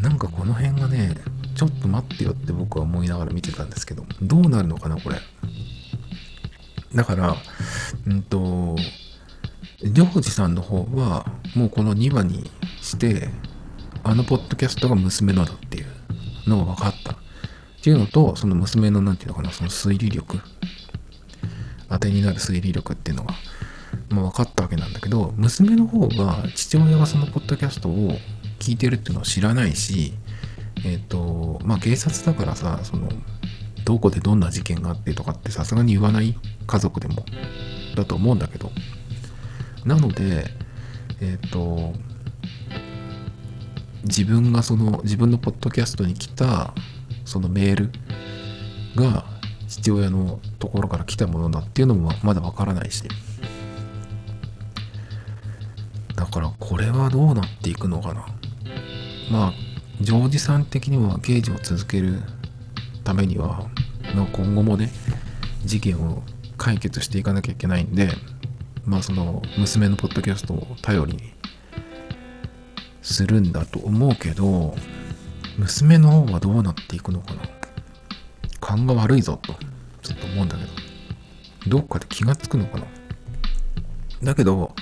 [0.00, 1.16] なんかこの辺がね、
[1.54, 5.20] ちょっと待ってよって僕は思いながら見てたんですけど、どうなるのかな、これ。
[6.94, 7.36] だから、
[8.06, 8.76] うんと、
[9.82, 12.50] ジョージさんの方は、もうこの2話に
[12.82, 13.30] して、
[14.02, 15.86] あのポッドキャストが娘のだっていう
[16.48, 17.12] のが分かった。
[17.12, 17.16] っ
[17.82, 20.38] ていうのと、その娘の、なんていうのかな、その推理力、
[21.88, 23.34] 当てになる推理力っていうのが、
[24.10, 28.12] まあ、分かったわけなんだけど、娘の方が、父親がそのポッドキャストを
[28.58, 30.12] 聞いてるっていうのを知らないし、
[30.84, 33.08] えっ、ー、と、まあ、警察だからさ、その、
[33.86, 37.24] どこでどんな事件があってとかってさすがに言わない家族でも
[37.96, 38.70] だと思うんだけど、
[39.84, 40.46] なので、
[41.20, 41.94] えっ、ー、と、
[44.04, 46.72] 自分がその自分のポッドキャストに来た
[47.24, 47.90] そのメール
[48.96, 49.24] が
[49.68, 53.04] 父親のところから来たものだっていうのもまだわからないし。
[56.16, 58.26] だからこれはどうなっていくのかな。
[59.30, 59.52] まあ
[60.00, 62.20] ジョージさん的には刑事を続ける
[63.04, 63.68] ためには
[64.32, 64.90] 今後もね
[65.64, 66.22] 事件を
[66.56, 68.08] 解決していかなきゃいけないんで
[68.84, 71.32] まあその娘のポッドキャストを頼りに
[73.02, 74.74] するんだと思うけど
[75.58, 77.42] 娘の方はどうなっていくのかな。
[78.60, 79.54] 勘が悪いぞと
[80.02, 80.70] ちょっと思うんだけど
[81.78, 82.86] どっかで気がつくのかな。
[84.22, 84.74] だけど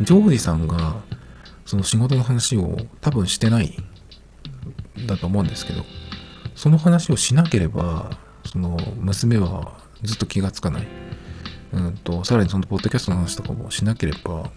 [0.00, 0.96] ジョージさんが
[1.66, 3.76] その仕事の話を多分してない
[5.06, 5.84] だと思うんですけど
[6.54, 11.07] その話をしなければその娘はずっと気がつかない。
[11.72, 14.50] うんとさらにそのポッドキャストの話とかもしなければ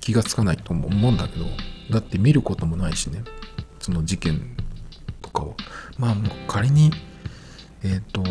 [0.00, 1.46] 気がつかないと思うんだけど
[1.90, 3.22] だって見ることもないしね
[3.80, 4.56] その事件
[5.20, 5.56] とかを
[5.98, 6.90] まあ仮に
[7.82, 8.22] えっ、ー、と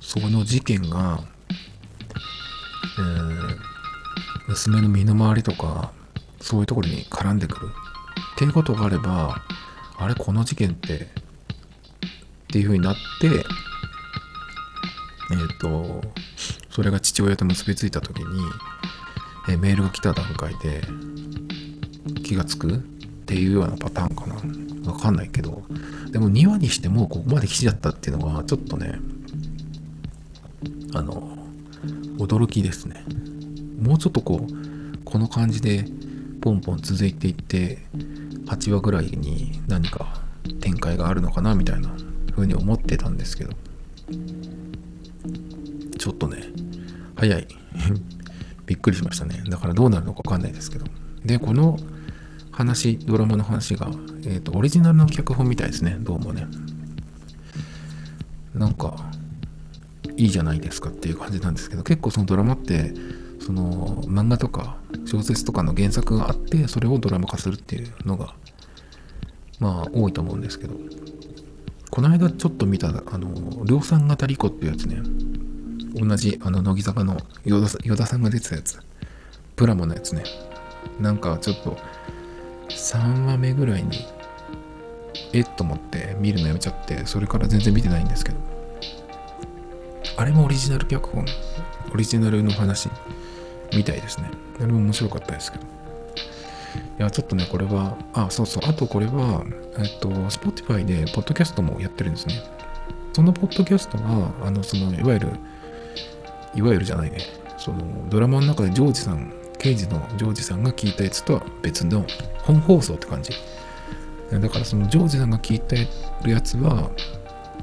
[0.00, 1.20] その事件が、
[2.98, 3.56] えー、
[4.48, 5.92] 娘の身の回りとか
[6.40, 7.68] そういうところに絡んでくる。
[8.36, 9.42] っていうことがあれば
[9.96, 10.98] あれこの事件ってっ
[12.48, 16.02] ていうふうになってえっ、ー、と
[16.76, 18.24] それが父親と結びついた時に、
[19.48, 20.82] え、メールが来た段階で
[22.22, 22.78] 気がつくっ
[23.24, 24.92] ていうようなパターンかな。
[24.92, 25.62] わかんないけど。
[26.10, 28.98] でも2話にしてもここまで来ちゃったっていうのはちょっとね
[30.92, 31.38] あの
[32.18, 33.02] 驚きですね。
[33.80, 35.86] もうちょっとこうこの感じで
[36.42, 37.78] ポンポン続いていって
[38.48, 40.20] 8話ぐらいに何か
[40.60, 41.88] 展開があるのかなみたいな
[42.32, 43.54] 風に思ってたんですけど。
[45.98, 46.55] ちょっとね
[47.16, 47.48] 早い。
[48.66, 49.42] びっくりしましたね。
[49.48, 50.86] だからどうなるのかわかんないですけど。
[51.24, 51.78] でこの
[52.52, 53.90] 話ドラマの話が、
[54.24, 55.96] えーと、オリジナルの脚本みたいですね。
[56.00, 56.46] どうもね。
[58.54, 59.10] なんか
[60.16, 61.82] いいじゃないですかっていう感じなんですけど。
[61.82, 62.94] 結構そのドラマって
[63.40, 68.34] その漫画とか小説とかの原作があってそれをドラマ化するっていうのが
[69.60, 70.74] まあ多いと思うんですけど。
[71.96, 75.00] この間ちょっと見たあの量産型リコっていうやつね。
[75.96, 78.78] 同じあの乃木坂の与田さんが出てたやつ
[79.56, 80.24] プラモのやつね
[81.00, 81.76] なんかちょっと
[82.68, 84.06] 3話目ぐらいに
[85.32, 88.38] えっと思って見るのやめちゃってそれから全然見てないんですけど
[90.16, 91.24] あれもオリジナル脚本
[91.92, 92.90] オリジナルの話
[93.74, 94.30] みたいですね。
[94.58, 95.64] あれも面白かったですけど。
[95.64, 99.44] いや、ちょっとね、これは、あ、そうそう、あとこれは、
[99.78, 102.34] えっと、Spotify で、ポッドキャストもやってるんですね。
[103.12, 105.28] そのポッドキャストは、あの、その、いわゆる、
[106.56, 107.18] いわゆるじゃないね、
[107.58, 112.04] その、ドラマの中でジョージさん、刑事のジョージさんが聞いたやつとは別の
[112.42, 113.32] 本放送って感じ。
[114.30, 115.86] だからそのジョージさんが聞いて
[116.24, 116.90] るやつは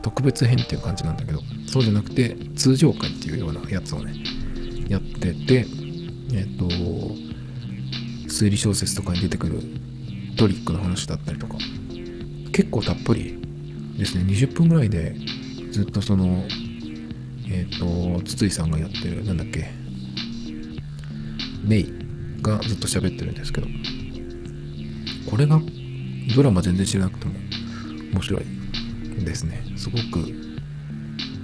[0.02, 4.14] 特別編っていう感じなんだけど、そうじゃなくて通常回っていうようなやつをね、
[4.88, 5.66] やってて、
[6.34, 6.66] えっ、と、
[8.28, 9.60] 推理小説とかに出てくる
[10.38, 11.56] トリックの話だったりとか、
[12.52, 13.40] 結構たっぷり
[13.98, 15.16] ですね、20分ぐらいで
[15.72, 16.44] ずっとその、
[17.50, 19.70] えっ、ー、と、筒井さんがやってる、なんだっけ、
[21.64, 21.94] メイ
[22.42, 23.68] がずっと喋ってるんですけど、
[25.30, 25.60] これが
[26.36, 27.34] ドラマ全然知らなくても
[28.14, 29.64] 面白いですね。
[29.76, 30.04] すごく、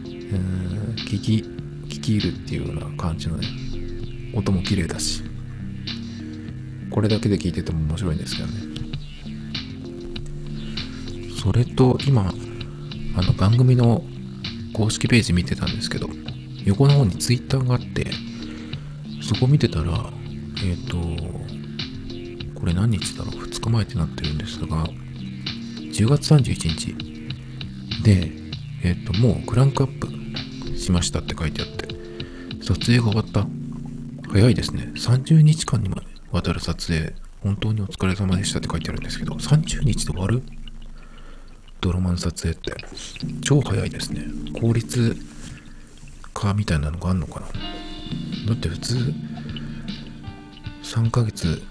[0.06, 1.46] えー、聞き、
[1.88, 3.48] 聞き入るっていうような感じのね、
[4.36, 5.24] 音も綺麗だし
[6.92, 8.54] これだけで聞いてても面白いんですけどね。
[11.42, 12.34] それと今
[13.16, 14.04] あの番組の
[14.80, 16.08] 公式ページ見てたんですけど
[16.64, 18.08] 横の方に Twitter があって
[19.22, 20.10] そこ見てたら
[20.64, 20.90] えっ、ー、
[22.54, 26.96] とこれ何日だろう2日前ってなってるんですが10月31日。
[28.04, 28.32] で
[28.82, 31.90] えっ、ー、ともうクランクアップしましたって書いてあって
[32.64, 33.46] 撮影が終わった。
[34.32, 34.92] 早いですね。
[34.96, 35.98] 30日間にも
[36.32, 40.44] わたる撮影、本当にお疲れ様でしたって書いてあるんですけど、30日で終わる
[41.82, 42.76] ドラマの撮影って、
[43.42, 44.26] 超早いですね。
[44.60, 45.16] 効率
[46.34, 47.48] 化みたいなのがあんのかな。
[48.48, 49.14] だって普通、
[50.84, 51.62] 3ヶ月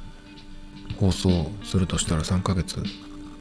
[0.99, 2.83] 放送するとしたら3ヶ月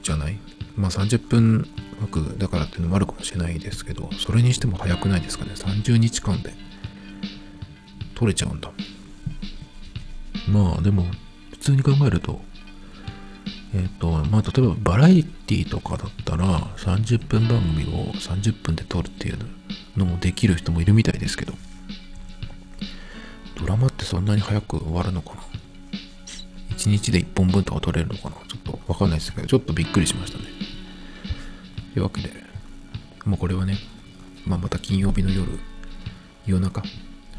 [0.03, 0.37] じゃない？
[0.75, 1.67] まあ30分
[2.01, 6.53] 枠だからっていうのもあるかもしれないですけど、それにしても早くないですかね？30日間で
[8.15, 8.71] 撮れちゃうんだ。
[10.49, 11.05] まあでも、
[11.51, 12.41] 普通に考えると、
[13.77, 19.37] えっ、ー、と、まあ例えばバラエティとかだったら30分番組を30分で撮るっていう
[19.95, 21.53] のもできる人もいるみたいですけど、
[23.55, 25.41] ドラマってそんなに早く終わるのかな
[26.75, 28.35] ?1 日で1本分とか撮れるのかな？
[28.47, 30.45] ちょっとわかんないですけど、ちょっとびっくりしましたね。
[31.93, 32.31] というわけで、
[33.25, 33.77] もうこれはね、
[34.45, 35.59] まあ、また金曜日の夜、
[36.47, 36.81] 夜中、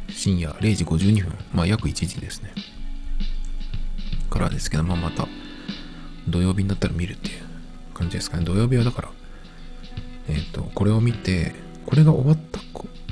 [0.09, 2.53] 深夜0時52分、まあ約1時ですね。
[4.31, 5.27] からですけど、まあまた
[6.29, 7.43] 土曜日になったら見るっていう
[7.95, 8.45] 感じですかね。
[8.45, 9.11] 土曜日はだから、
[10.29, 11.55] えっ、ー、と、これを見て、
[11.87, 12.61] これが終わった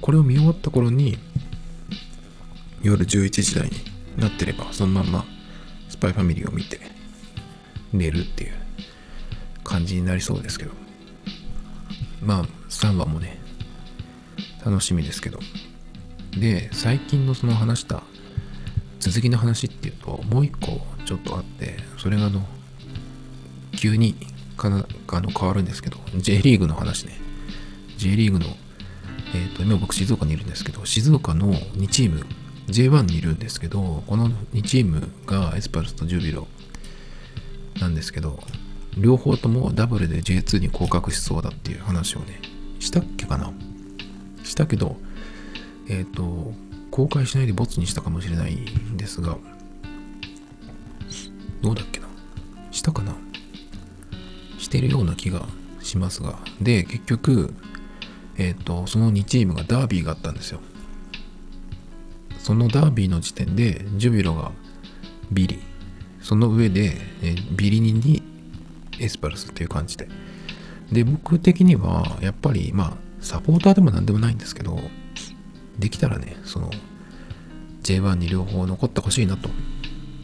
[0.01, 1.19] これを見終わった頃に、
[2.83, 3.77] 夜11時台に
[4.17, 5.25] なってれば、そのまんま、
[5.89, 6.81] スパイファミリーを見て、
[7.93, 8.53] 寝るっていう
[9.65, 10.73] 感じになりそうですけど。
[12.23, 13.39] まあ、3話もね、
[14.65, 15.41] 楽しみですけど。
[16.39, 18.03] で、最近のその話した
[19.01, 22.47] 続きの話っていうと、もう一個ちょっとあって、それがあの、
[23.77, 24.17] 急に
[24.57, 27.19] かなあの変わるんですけど、J リーグの話ね。
[27.97, 28.47] J リーグの、
[29.35, 32.27] えっ、ー、と、今僕静岡にいるんですけど、静岡の2チーム、
[32.69, 36.49] J1 にいるんですけど、この2チームがエスパルスとジュビロ
[37.81, 38.39] なんですけど、
[38.97, 42.41] 両方ともダブルで J2 に降格しそうだっていう話をね、
[42.81, 43.53] したっけかな。
[44.43, 44.97] したけど、
[45.89, 46.55] えっ、ー、と、
[46.91, 49.37] 公開しないでボツにしたかもしれないんですが、
[51.63, 52.07] どうだっけな。
[52.71, 53.15] したかな。
[54.67, 55.47] してるような気が
[55.81, 56.41] しますが。
[56.61, 57.55] で、結局、
[58.37, 60.61] えっ、ー、と、その2チームがダービーがあったんですよ。
[62.41, 64.51] そのダービーの時点で、ジュビロが
[65.31, 65.61] ビリ。
[66.21, 68.23] その上で、えビリニに
[68.99, 70.09] エスパルスっていう感じで。
[70.91, 74.81] で、僕的には、やっぱり、まあ、サポーターでも何でもないんですけど、
[75.79, 76.73] できたらね、その
[77.85, 79.49] J1 に両方残ってほしいなと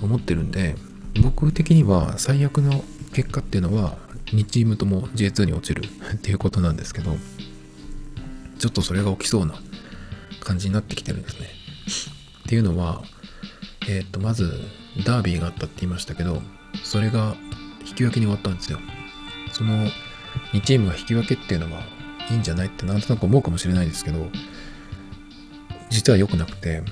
[0.02, 0.74] 思ってるんで、
[1.22, 3.98] 僕的には最悪の結果っていうのは
[4.32, 7.16] 2チームとも J2 に落ちる っていうことなんですけど、
[8.58, 9.54] ちょっとそれが起きそうな
[10.40, 11.50] 感じになってきてるんですね。
[12.40, 13.02] っていうのは、
[13.88, 14.60] えっ、と、まず
[15.04, 16.42] ダービーがあったって言いましたけど、
[16.84, 17.36] それが
[17.86, 18.78] 引き分けに終わったんですよ。
[19.52, 19.86] その
[20.52, 21.82] 2チームが引き分けっていうのは
[22.30, 24.30] いいんじゃないってなんとなく思うかもしれないですけど、
[25.90, 26.82] 実は良くなくて、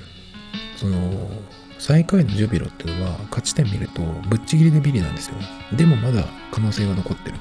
[0.76, 1.30] その、
[1.80, 5.34] 最下位のジュビロっていうのは勝ち点見るとぶっちぎりでビリなんですよ。
[5.74, 7.36] でもまだ可能性が残ってる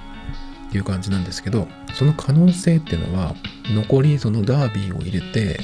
[0.70, 3.36] っていう感じなんですけど、その可能性っていうのは
[3.76, 5.60] 残りそのダービーを入れて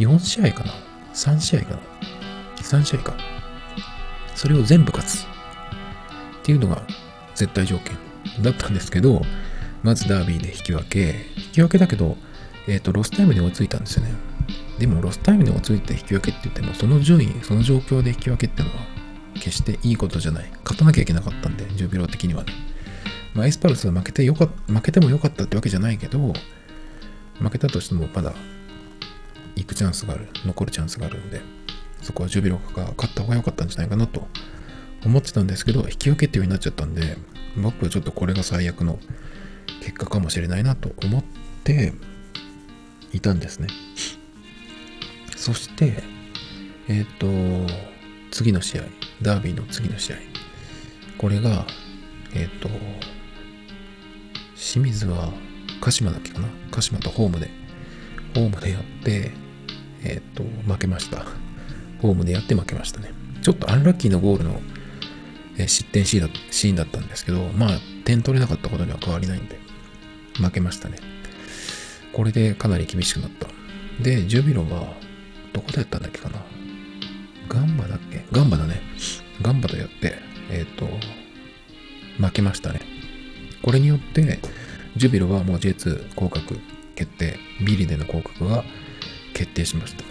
[0.00, 0.72] 4試合かな
[1.14, 1.78] ?3 試合かな
[2.56, 3.14] ?3 試合か。
[4.34, 5.26] それを全部勝つっ
[6.42, 6.82] ていうのが
[7.36, 7.96] 絶対条件
[8.42, 9.22] だったんですけど、
[9.84, 12.16] まずダービーで引き分け、引き分けだけど、
[12.66, 14.29] えっ、ー、と、ロスタイムに追いついたんですよね。
[14.80, 18.76] でもロスタイムに追いついて引き分けって言っても、その順位、その状況で引き分けってのは、
[19.34, 20.50] 決していいことじゃない。
[20.64, 22.54] 勝たなきゃいけなかったんで、状況的にはね。
[23.34, 26.32] まあ、エスパルスは負けてよか負けてもよかったってわけじゃないけど、
[27.40, 28.32] 負けたとしてもまだ
[29.54, 31.42] 行くチャンスがある、残るチャンスがあるんで、
[32.00, 34.26] そこは10秒が勝った方が良かったんじゃないかなと
[35.04, 37.18] 思ってたんですけど、引き分けっていうようになっちゃったんで、
[37.62, 38.98] 僕はちょっとこれが最悪の
[39.80, 41.24] 結果かもしれないなと思っ
[41.64, 41.92] て
[43.12, 43.68] いたんですね。
[45.40, 45.94] そして、
[46.86, 47.72] えっ、ー、と、
[48.30, 48.82] 次の試合、
[49.22, 50.16] ダービーの次の試合。
[51.16, 51.64] これが、
[52.34, 52.68] えっ、ー、と、
[54.54, 55.32] 清水は
[55.80, 56.48] 鹿島だっけかな？
[56.70, 57.48] 鹿島とホームで、
[58.34, 59.32] ホームでやって、
[60.04, 61.24] えっ、ー、と、負けました。
[62.02, 63.10] ホームでやって負けましたね。
[63.40, 64.60] ちょっとアンラッキーなゴールの、
[65.56, 67.70] え失点シーだシーンだったんですけど、まあ、
[68.04, 69.58] 点取れなかったことには変わりないんで、
[70.34, 70.98] 負けましたね。
[72.12, 73.48] これでかなり厳しくなった。
[74.02, 75.08] で、ジュビロは、
[75.60, 76.42] どこでやったんだっけかな？
[77.48, 78.24] ガンバだっけ？
[78.32, 78.80] ガンバだね。
[79.42, 80.14] ガンバとやって、
[80.50, 80.86] えっ、ー、と、
[82.18, 82.80] 負けましたね。
[83.62, 84.38] これによって、
[84.96, 86.58] ジュビロはもう J2 降格
[86.96, 88.64] 決定、ビリでの降格が
[89.34, 90.04] 決定しました。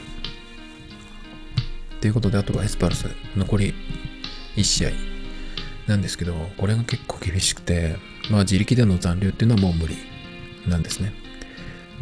[2.00, 3.74] ということで、あとはエスパルス、残り
[4.56, 4.92] 1試合
[5.88, 7.96] なんですけど、これが結構厳しくて、
[8.30, 9.98] まあ自力での残留っていうのはもう無理
[10.67, 11.12] なんですね。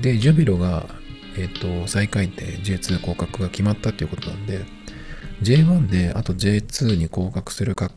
[0.01, 0.86] で、ジュビロが
[1.38, 4.65] えっ、ー、と、最下位で J2 降格が決まったっていうことなんで、
[5.41, 7.91] J1 であと J2 に降格するか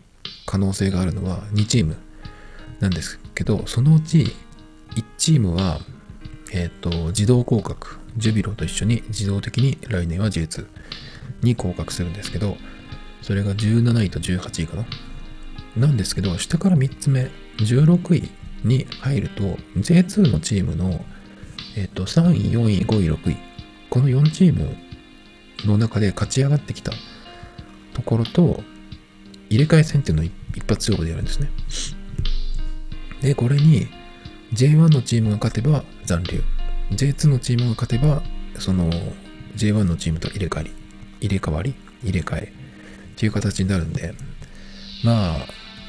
[0.44, 1.96] 可能性があるのは2チーム
[2.80, 4.34] なんですけど、そのうち
[4.96, 5.80] 1チームは、
[6.52, 10.66] えっ、ー、と、自動降格、ジュビロと一緒に自動的に来年は J2
[11.42, 12.56] に降格するんですけど、
[13.22, 14.84] それが17位と18位かな。
[15.76, 18.30] なんですけど、下から3つ目、16位
[18.64, 19.42] に入ると、
[19.76, 21.04] J2 のチームの
[21.76, 23.36] えっ、と、3位、4位、5位、6位。
[23.88, 24.76] この4チーム
[25.64, 26.92] の中で勝ち上がってきた
[27.94, 28.62] ところと、
[29.48, 31.50] 入れ替え戦っていうのを一発勝負でやるんですね。
[33.20, 33.88] で、これに
[34.52, 36.42] J1 のチームが勝てば残留。
[36.92, 38.22] J2 のチームが勝てば、
[38.58, 38.90] その
[39.56, 40.70] J1 のチームと入れ替わり、
[41.20, 42.52] 入れ替わり、入れ替え
[43.12, 44.14] っていう形になるんで、
[45.04, 45.36] まあ、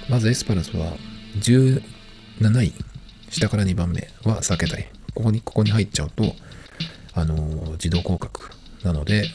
[0.09, 0.93] まずエスパルスは
[1.39, 1.81] 17
[2.63, 2.73] 位、
[3.29, 4.89] 下から2番目は避けたい。
[5.13, 6.35] ここに、ここに入っちゃうと、
[7.13, 8.49] あのー自動降格
[8.83, 9.25] なので、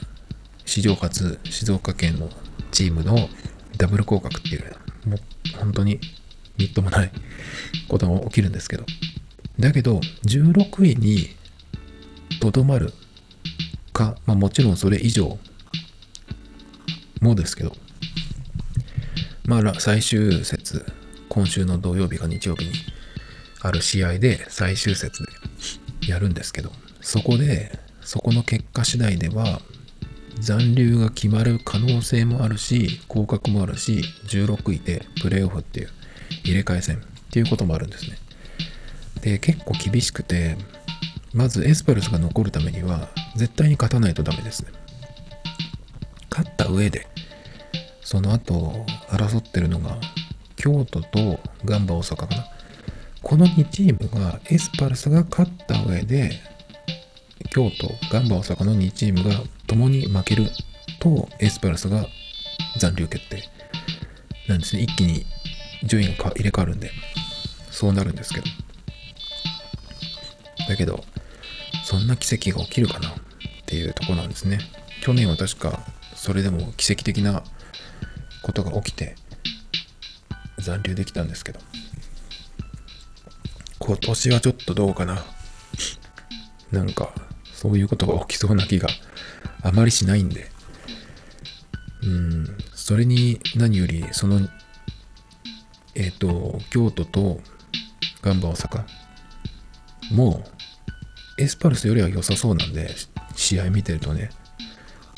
[0.64, 2.28] 史上初、静岡県の
[2.70, 3.28] チームの
[3.76, 4.76] ダブル降格っていう、
[5.08, 5.18] もう
[5.58, 6.00] 本当に
[6.58, 7.10] みっともない
[7.88, 8.84] ことが起きるんですけど。
[9.58, 11.28] だけど、16位に
[12.40, 12.92] とどまる
[13.92, 15.38] か、まあもちろんそれ以上
[17.20, 17.72] もですけど、
[19.46, 20.84] まあ最終節、
[21.28, 22.72] 今週の土曜日か日曜日に
[23.60, 25.45] ある試合で最終節で
[26.06, 29.60] やるんですけど、そこで、そこの結果次第では、
[30.40, 35.88] 残留が決まる可能性もあるし、降格もあるし、16位でプレーオフっていう
[36.44, 37.00] 入れ替え戦っ
[37.30, 38.18] ていうこともあるんですね。
[39.22, 40.56] で、結構厳しくて、
[41.32, 44.70] まずエスパルスが残るためには、絶対に勝たないとダメですね。
[46.30, 47.06] 勝った上で、
[48.02, 49.98] その後、争ってるのが、
[50.56, 52.55] 京都とガンバ大阪かな。
[53.28, 56.40] この2チームが、エスパルスが勝った上で、
[57.50, 60.48] 京都、ガンバ大阪の2チームが共に負ける
[61.00, 62.06] と、エスパルスが
[62.78, 63.42] 残留決定
[64.46, 64.82] なんですね。
[64.82, 65.26] 一気に
[65.82, 66.92] 順位が入れ替わるんで、
[67.72, 68.46] そうなるんですけど。
[70.68, 71.04] だけど、
[71.82, 73.12] そんな奇跡が起きるかなっ
[73.66, 74.60] ていうとこなんですね。
[75.02, 77.42] 去年は確か、それでも奇跡的な
[78.42, 79.16] ことが起きて、
[80.58, 81.58] 残留できたんですけど、
[83.86, 85.24] 今年はちょっとどうかな。
[86.72, 87.14] なんか、
[87.52, 88.88] そういうことが起きそうな気が
[89.62, 90.50] あまりしないんで、
[92.02, 94.40] うん、それに何より、その、
[95.94, 97.40] えっ、と、京都と
[98.22, 98.84] ガンバ大阪、
[100.10, 100.42] も
[101.38, 102.90] う、エスパルスよりは良さそうなんで、
[103.36, 104.30] 試合見てるとね、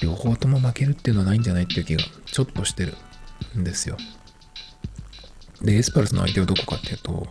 [0.02, 2.94] 両方とも負けるっていうのはないんじゃないっていう気がちょっとしてる
[3.58, 3.96] んですよ。
[5.62, 7.28] で、エスパルスの相手はどこかっていうと、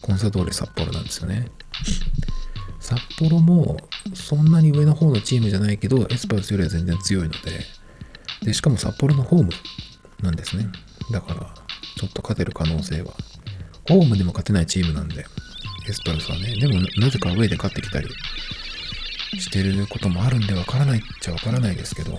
[0.00, 1.48] コンサドーレ札幌なんですよね。
[2.80, 3.76] 札幌も
[4.14, 7.38] そんなに上の方のチームじゃないけど、エスパルスよりは全然強いので、
[8.42, 9.50] で、しかも札幌のホーム
[10.20, 10.66] なんですね。
[11.10, 11.54] だから、
[11.96, 13.14] ちょっと勝てる可能性は。
[13.88, 15.24] ホームでも勝てないチームなんで、
[15.88, 16.56] エスパルスはね。
[16.56, 18.08] でも、なぜか上で勝ってきたり
[19.38, 22.18] してることもあるんで、わからないっちゃわからないですけど、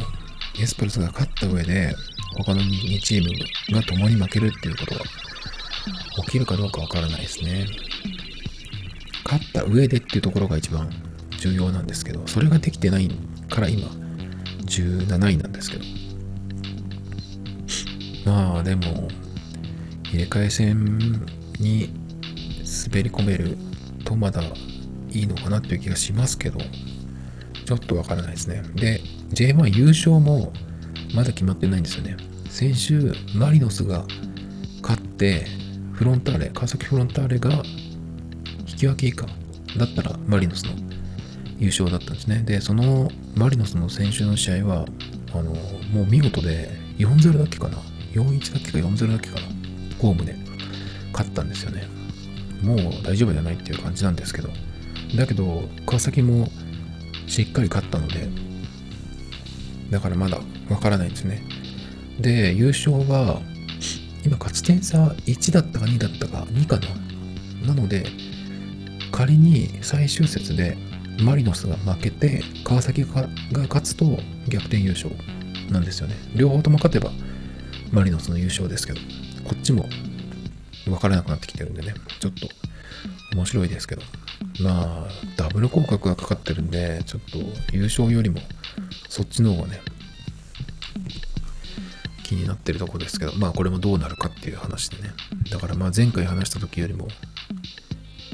[0.59, 1.95] エスパルスが勝った上で、
[2.37, 5.01] 他の2チームが共に負けるっていうことが
[6.25, 7.67] 起きるかどうかわからないですね。
[9.25, 10.89] 勝った上でっていうところが一番
[11.39, 13.09] 重要なんですけど、それができてない
[13.49, 13.87] から今、
[14.65, 15.83] 17位なんですけど。
[18.25, 19.09] まあでも、
[20.11, 21.25] 入れ替え戦
[21.59, 21.89] に
[22.87, 23.57] 滑り込める
[24.05, 24.41] とまだ
[25.11, 26.59] いいのかなっていう気がしますけど、
[27.65, 28.63] ちょっとわからないですね。
[28.75, 30.53] で、J1 優勝も
[31.13, 32.17] まだ決まってないんですよね。
[32.49, 34.05] 先週、マリノスが
[34.81, 35.45] 勝って、
[35.93, 37.63] フロンターレ、川崎フロンターレが
[38.67, 39.25] 引き分け以下
[39.77, 40.73] だったらマリノスの
[41.59, 42.43] 優勝だったんですね。
[42.45, 44.85] で、そのマリノスの先週の試合は、
[45.33, 45.43] あの、
[45.91, 47.77] もう見事で4-0だっけかな
[48.13, 49.47] ?4-1 だっけか4-0だっけかな？
[49.99, 50.35] ホームで
[51.13, 51.87] 勝ったんですよね。
[52.61, 54.49] もう大丈夫じゃないっていう感じなんですけど。
[55.15, 56.49] だけど、川崎も
[57.27, 58.27] しっかり勝ったので、
[59.91, 60.39] だからまだ
[60.69, 61.43] わからないんですね。
[62.19, 63.41] で、優勝は、
[64.25, 67.73] 今勝ち点差1だったか2だったか2かな？
[67.73, 68.05] なので、
[69.11, 70.77] 仮に最終節で
[71.21, 74.17] マリノスが負けて、川崎が勝つと
[74.47, 75.11] 逆転優勝
[75.69, 76.15] なんですよね。
[76.35, 77.11] 両方とも勝てば
[77.91, 78.99] マリノスの優勝ですけど、
[79.43, 79.87] こっちも
[80.85, 82.47] 分からなくなってきてるんでね、ちょっと
[83.35, 84.01] 面白いですけど。
[84.61, 87.37] まあ、ダブル降格がかかってるんで、ちょっと
[87.71, 88.39] 優勝よりも
[89.09, 89.81] そっちの方がね、
[92.35, 95.13] になってるとこですけど、まあこれもどうなるかっていう話でね。
[95.51, 97.07] だからまあ前回話した時よりも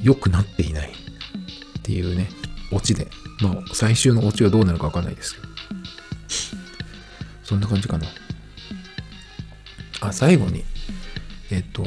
[0.02, 2.30] 良くなっていないっていうね、
[2.72, 3.08] オチで。
[3.42, 5.48] まあ最終のオチはどうなるかわかんないですけど。
[7.44, 8.06] そんな感じかな。
[10.02, 10.64] あ、最後に、
[11.52, 11.84] えっと、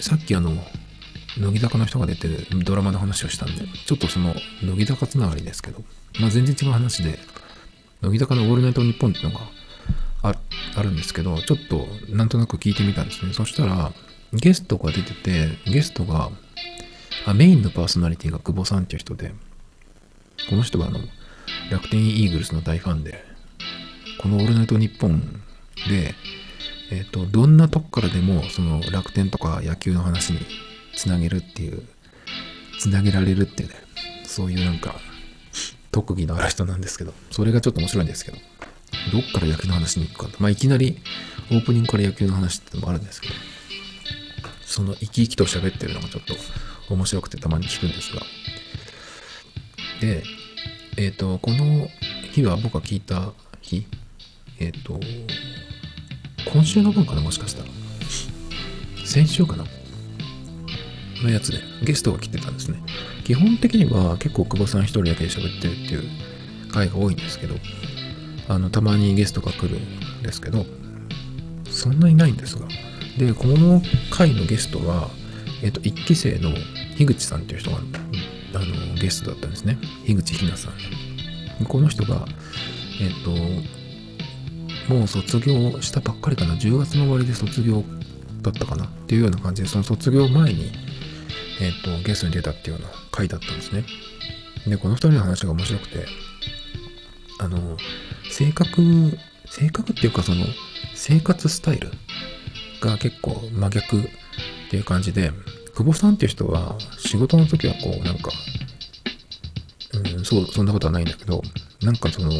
[0.00, 0.52] さっきあの、
[1.38, 5.84] 乃木坂の人が出てるドラマの話をしたんで、ちょっとその乃木坂つながりですけど、
[6.18, 7.18] まあ全然違う話で、
[8.00, 9.44] 乃木坂のオールナイトニッポンっていうのが
[10.78, 13.32] あるんですけど、ちょっとなんとなく聞いてみたんですね。
[13.32, 13.92] そしたら、
[14.32, 16.30] ゲストが出てて、ゲストが、
[17.26, 19.32] あメインのパーソナリティが久保さんっていう人で、
[20.48, 21.00] この人はあの、
[21.70, 23.24] 楽天イーグルスの大ファンで、
[24.18, 25.42] このオールナイトニッポン
[25.88, 26.14] で、
[26.90, 30.40] えっ、と、どんなとこからでも、その楽天とか野球の話に
[30.94, 31.82] つなげるっていう、
[32.78, 33.74] つなげられるっていうね、
[34.24, 34.94] そういうなんか、
[35.90, 38.38] 特技のある人なんですけど、それがちょっと面白いんですけど、
[39.12, 40.36] どっから野球の話に行くか。
[40.38, 40.98] まあ、いきなり
[41.50, 43.34] オープニングから野球の話ってのもあるんですけど、
[44.62, 46.34] その生き生きと喋ってるのがちょっと
[46.94, 48.22] 面白くてたまに聞くんですが。
[50.00, 50.22] で、
[50.96, 51.88] えっ、ー、と、この
[52.32, 53.86] 日は僕が聞いた日、
[54.58, 55.00] えっ、ー、と、
[56.52, 57.68] 今週の分かなもしかしたら。
[59.04, 59.64] 先週かな
[61.22, 62.78] のやつでゲストが来てたんですね。
[63.24, 66.02] 基本的には結構久保さん一人だけで喋ってるっていう
[66.70, 67.54] 回が多いんですけど、
[68.48, 70.64] あの、たまにゲストが来るんですけど、
[71.70, 72.66] そんなにないんですが。
[73.18, 75.10] で、この回のゲストは、
[75.62, 76.50] えっ、と、1期生の
[76.96, 77.78] 樋口さんっていう人が、
[78.54, 79.78] あの、ゲストだったんですね。
[80.06, 80.70] 樋口ひなさ
[81.60, 81.64] ん。
[81.64, 82.26] この人が、
[83.00, 83.24] えっ、
[84.88, 86.54] と、もう卒業したばっかりかな。
[86.54, 87.84] 10月の終わりで卒業
[88.42, 90.70] だったかなっていうような感じで、その卒業前に、
[91.60, 93.84] えっ、と、ゲストに出たっていうような回だったんですね。
[94.66, 96.06] で、この2人の話が面白くて、
[97.38, 97.76] あの、
[98.30, 100.44] 性格、性格っていうかその、
[100.94, 101.90] 生活スタイル
[102.80, 104.02] が結構真逆っ
[104.70, 105.32] ていう感じで、
[105.74, 108.32] 久保さんっていう人は仕事の時はこうなんか、
[110.16, 111.40] うん、そう、そんなことはないんだけど、
[111.82, 112.32] なんかその、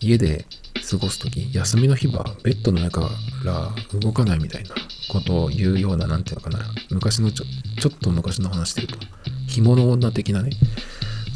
[0.00, 0.46] 家で
[0.90, 3.08] 過ごす時、休みの日はベッドの上か
[3.44, 4.74] ら動かないみたいな
[5.08, 6.58] ことを言うような、なんていうのかな、
[6.90, 7.44] 昔のちょ、
[7.80, 9.06] ちょっと昔の話で言うと、
[9.46, 10.50] 紐の女的なね、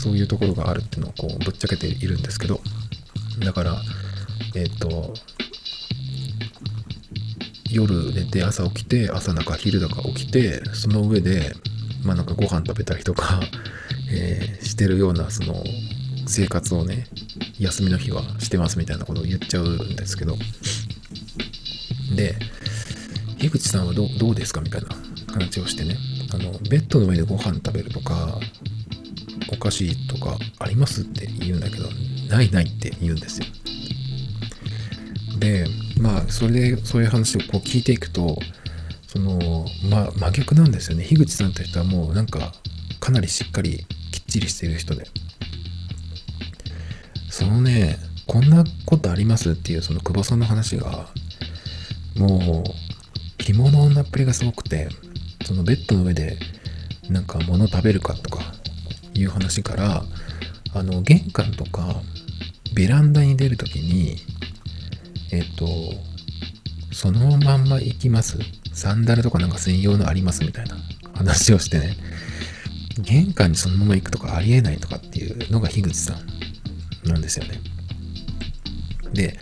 [0.05, 2.61] そういうところがあるっていうのをこうぶっちゃけているんですけど、
[3.39, 3.81] だから、
[4.55, 5.15] えっ、ー、と、
[7.73, 11.55] 夜寝て朝起きて朝なんか昼だか起きてその上で
[12.05, 13.41] まあなんかご飯食べたりとか、
[14.13, 15.65] えー、してるようなその
[16.27, 17.07] 生活をね
[17.59, 20.37] 休みの日はしてますみたいなことを言っちゃうんですけど
[22.15, 22.37] で
[23.39, 24.89] 樋口さんはどどうですかみたいな
[25.33, 25.97] 話をしてね。
[26.35, 28.41] あのベッドの上でご飯食べるとか
[29.53, 31.89] お菓子とかありますって言うんだけど
[32.29, 33.47] ないないって言うんですよ。
[35.39, 35.67] で
[36.01, 38.39] まあそれでそういう話をこう聞いていくと
[39.07, 41.05] そのまあ真逆なんですよね。
[41.05, 42.53] 樋口さんという人はもうなんか
[43.01, 45.07] かなりしっかりきっちりしている人で。
[47.31, 51.09] そのねこんなことありますっていうその久保さんの話が
[52.17, 54.89] もう着物女っぷりがすごくて
[55.45, 56.39] そのベッドの上で
[57.11, 58.34] なんか物食べるかとか
[59.15, 60.05] いう話から
[60.75, 62.03] あの玄関とか
[62.75, 64.17] ベランダに出るときに
[65.35, 65.67] えっ、と、
[66.93, 68.39] そのまんま行きます。
[68.73, 70.77] サンダルとかなんか専用のありますみたいな
[71.13, 71.97] 話をしてね、
[73.01, 77.61] 玄関にそのまま行くとかありえないとかっていうのが樋口さんなんですよね。
[79.13, 79.37] で、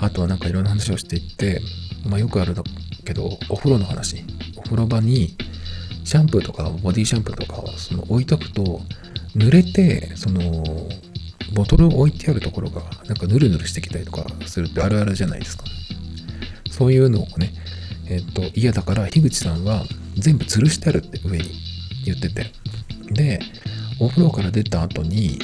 [0.00, 1.60] あとはなんかいろんな話をしていって、
[2.06, 2.54] まあよくある
[3.04, 4.24] けど、お風呂の話。
[4.56, 5.36] お風呂場に
[6.04, 8.82] シャンプーとかボディシャンプーとかをその置いとくと、
[9.36, 10.64] 濡れて、その、
[11.52, 15.64] ボトルを置いてあるところがなんかヌルヌルしてきたりとかするってあるあるじゃないですか。
[16.70, 17.52] そういうのをね、
[18.08, 19.84] えっ、と、嫌だから樋口さんは
[20.16, 21.44] 全部吊るしてあるって上に
[22.04, 22.46] 言ってて。
[23.12, 23.40] で、
[24.00, 25.38] お風呂から出た後に、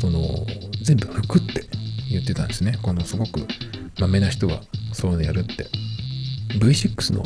[0.00, 0.46] その、
[0.82, 1.64] 全部拭くって
[2.10, 2.78] 言ってたんですね。
[2.82, 3.46] このすごく
[4.00, 4.60] まめな人が
[4.92, 5.66] そういうのやるって。
[6.58, 7.22] V6 の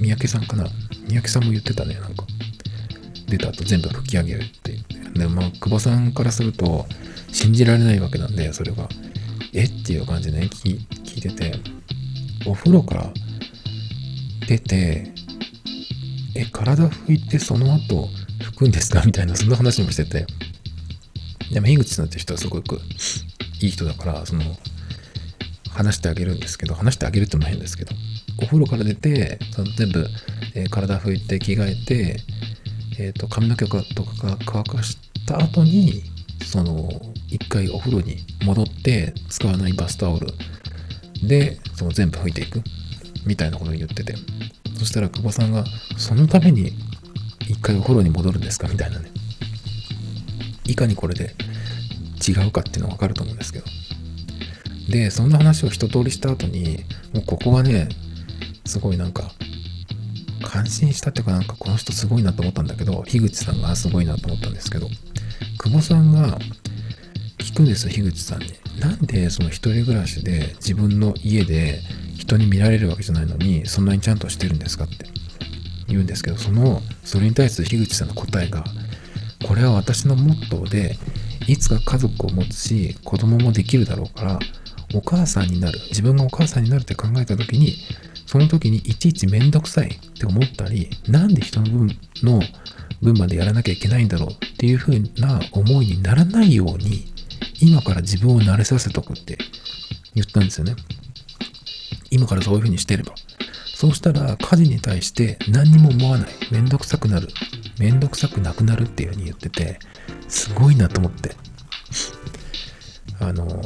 [0.00, 0.66] 三宅さんかな？
[1.08, 2.26] 三宅さんも言ってたね、なんか。
[3.28, 4.84] 出た後全部拭き上げるって言っ
[5.14, 5.20] て。
[5.20, 6.86] で、まあ、久保さんからすると、
[7.32, 8.88] 信じられないわけなんで、それが。
[9.52, 9.64] え？
[9.64, 11.54] っていう感じでね、聞いてて、
[12.46, 13.12] お風呂から
[14.48, 15.12] 出て、
[16.34, 18.08] え、体拭いてその後
[18.40, 19.02] 拭くんですか？
[19.04, 20.26] みたいな、そんな話もしてて。
[21.52, 22.80] でも、樋口さんって人はすごく
[23.60, 24.42] いい人だから、その、
[25.70, 27.94] 話してあげるんですけど、話してあげるっても変ですけど、
[28.42, 30.08] お風呂から出て、その全部、
[30.54, 32.20] えー、体拭いて着替えて、
[32.98, 33.82] えっ、ー、と、髪の毛とか
[34.26, 36.02] が乾かした後に、
[36.44, 36.88] その、
[37.28, 40.28] 一回お風呂に戻って使わないバスタオル。
[41.26, 42.62] でその全部拭いていく。
[43.26, 44.14] みたいなことを言ってて。
[44.78, 45.64] そしたら久保さんが
[45.96, 46.72] そのために
[47.48, 48.68] 一回お風呂に戻るんですか？
[48.68, 49.10] みたいなね。
[50.66, 51.34] いかにこれで
[52.26, 53.64] 違うかっていうのはわかると思うんですけど。
[54.90, 56.84] でそんな話を一通りした後に
[57.14, 57.88] もうここはね
[58.66, 59.32] すごいなんか
[60.54, 64.88] 感心したっていうかなんかこの人すごいなと思ったんだけど樋口さんがすごいなと思ったんですけど
[65.58, 66.38] 久保さんが
[67.38, 68.54] 聞くんですよ、樋口さんに。
[68.78, 71.80] なんでその一人暮らしで自分の家で
[72.16, 75.06] 人に見られるわけじゃないのに、そんなにちゃんとしてるんですかって
[75.88, 78.64] 言うんですけど、その、それに対する樋口さんの答えが、
[79.46, 80.96] これは私のモットーで、
[81.46, 84.38] いつか家族を持つし、子供もできるだろうから、
[84.94, 87.76] お母さんになる、自分がお母さんになるって考えた時に、
[88.26, 92.42] その時にいちいちめんどくさいって思ったり、なんで人の分の
[93.02, 97.12] 分までやらなきゃいけないんだろうっていう風な思いにならないように、
[97.60, 99.38] 今から自分を慣れさせとくって
[100.14, 100.74] 言ったんですよね。
[102.10, 103.14] 今からそういう風にしてれば。
[103.74, 106.28] そうしたら家事に対して何にも思わない。
[106.50, 107.28] めんどくさくなる。
[107.78, 109.78] めんどくさくなくなるっていうふうに言ってて、
[110.28, 111.36] すごいなと思って。
[113.20, 113.62] あの、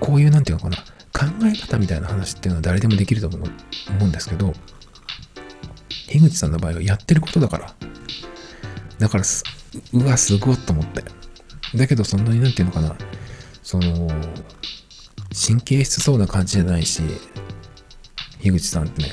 [0.00, 0.84] こういうなんていうのかな、
[1.18, 3.38] 考え方みたいな話っていうのは誰でもできると思
[4.00, 4.52] うんですけど、
[6.06, 7.74] 樋口さんの場合はやってることだから。
[9.00, 9.24] だから
[9.94, 11.02] うわ、すごいと思って。
[11.76, 12.96] だけどそんなになんていうのかな、
[13.64, 14.08] その、
[15.34, 17.02] 神経質そうな感じじゃないし、
[18.40, 19.12] 樋口さんってね、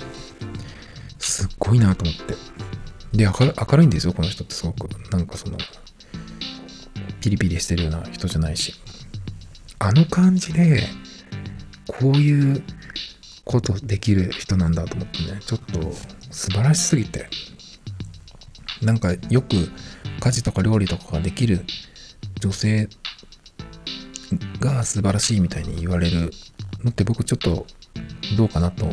[1.18, 2.36] すっごいなと思って。
[3.18, 4.88] で、明るいんですよ、この人ってすごく。
[5.12, 5.58] なんかその、
[7.20, 8.76] ピリピリしてるような人じゃないし。
[9.80, 10.88] あの感じで、
[11.88, 12.64] こういう
[13.44, 15.94] ことできる人なんだと思ってね、ちょっと
[16.32, 17.30] 素晴らしすぎて。
[18.82, 19.72] なんかよく
[20.20, 21.66] 家事とか料理とかができる
[22.42, 22.90] 女性
[24.60, 26.32] が素晴らしいみたいに言われる
[26.84, 27.66] のって僕ちょっと
[28.38, 28.86] どうかなと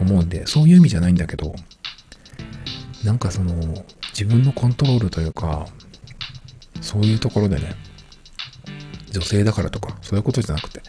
[0.00, 1.54] 思うんで、そういう意味じゃないんだけど、
[3.04, 3.54] なんかその
[4.12, 5.66] 自分のコントロールというか、
[6.80, 7.76] そういうところでね、
[9.10, 10.82] 女性だからとか、そういうことじゃなくて、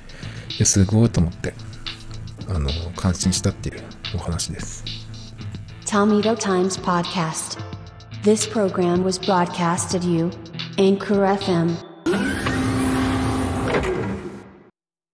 [0.64, 1.54] すごいと思って、
[2.50, 3.84] あの、感心したっていう
[4.16, 4.84] お話です。
[5.86, 7.60] Tomato Times Podcast
[8.24, 10.32] This program was broadcasted you
[10.78, 11.93] Anchor FM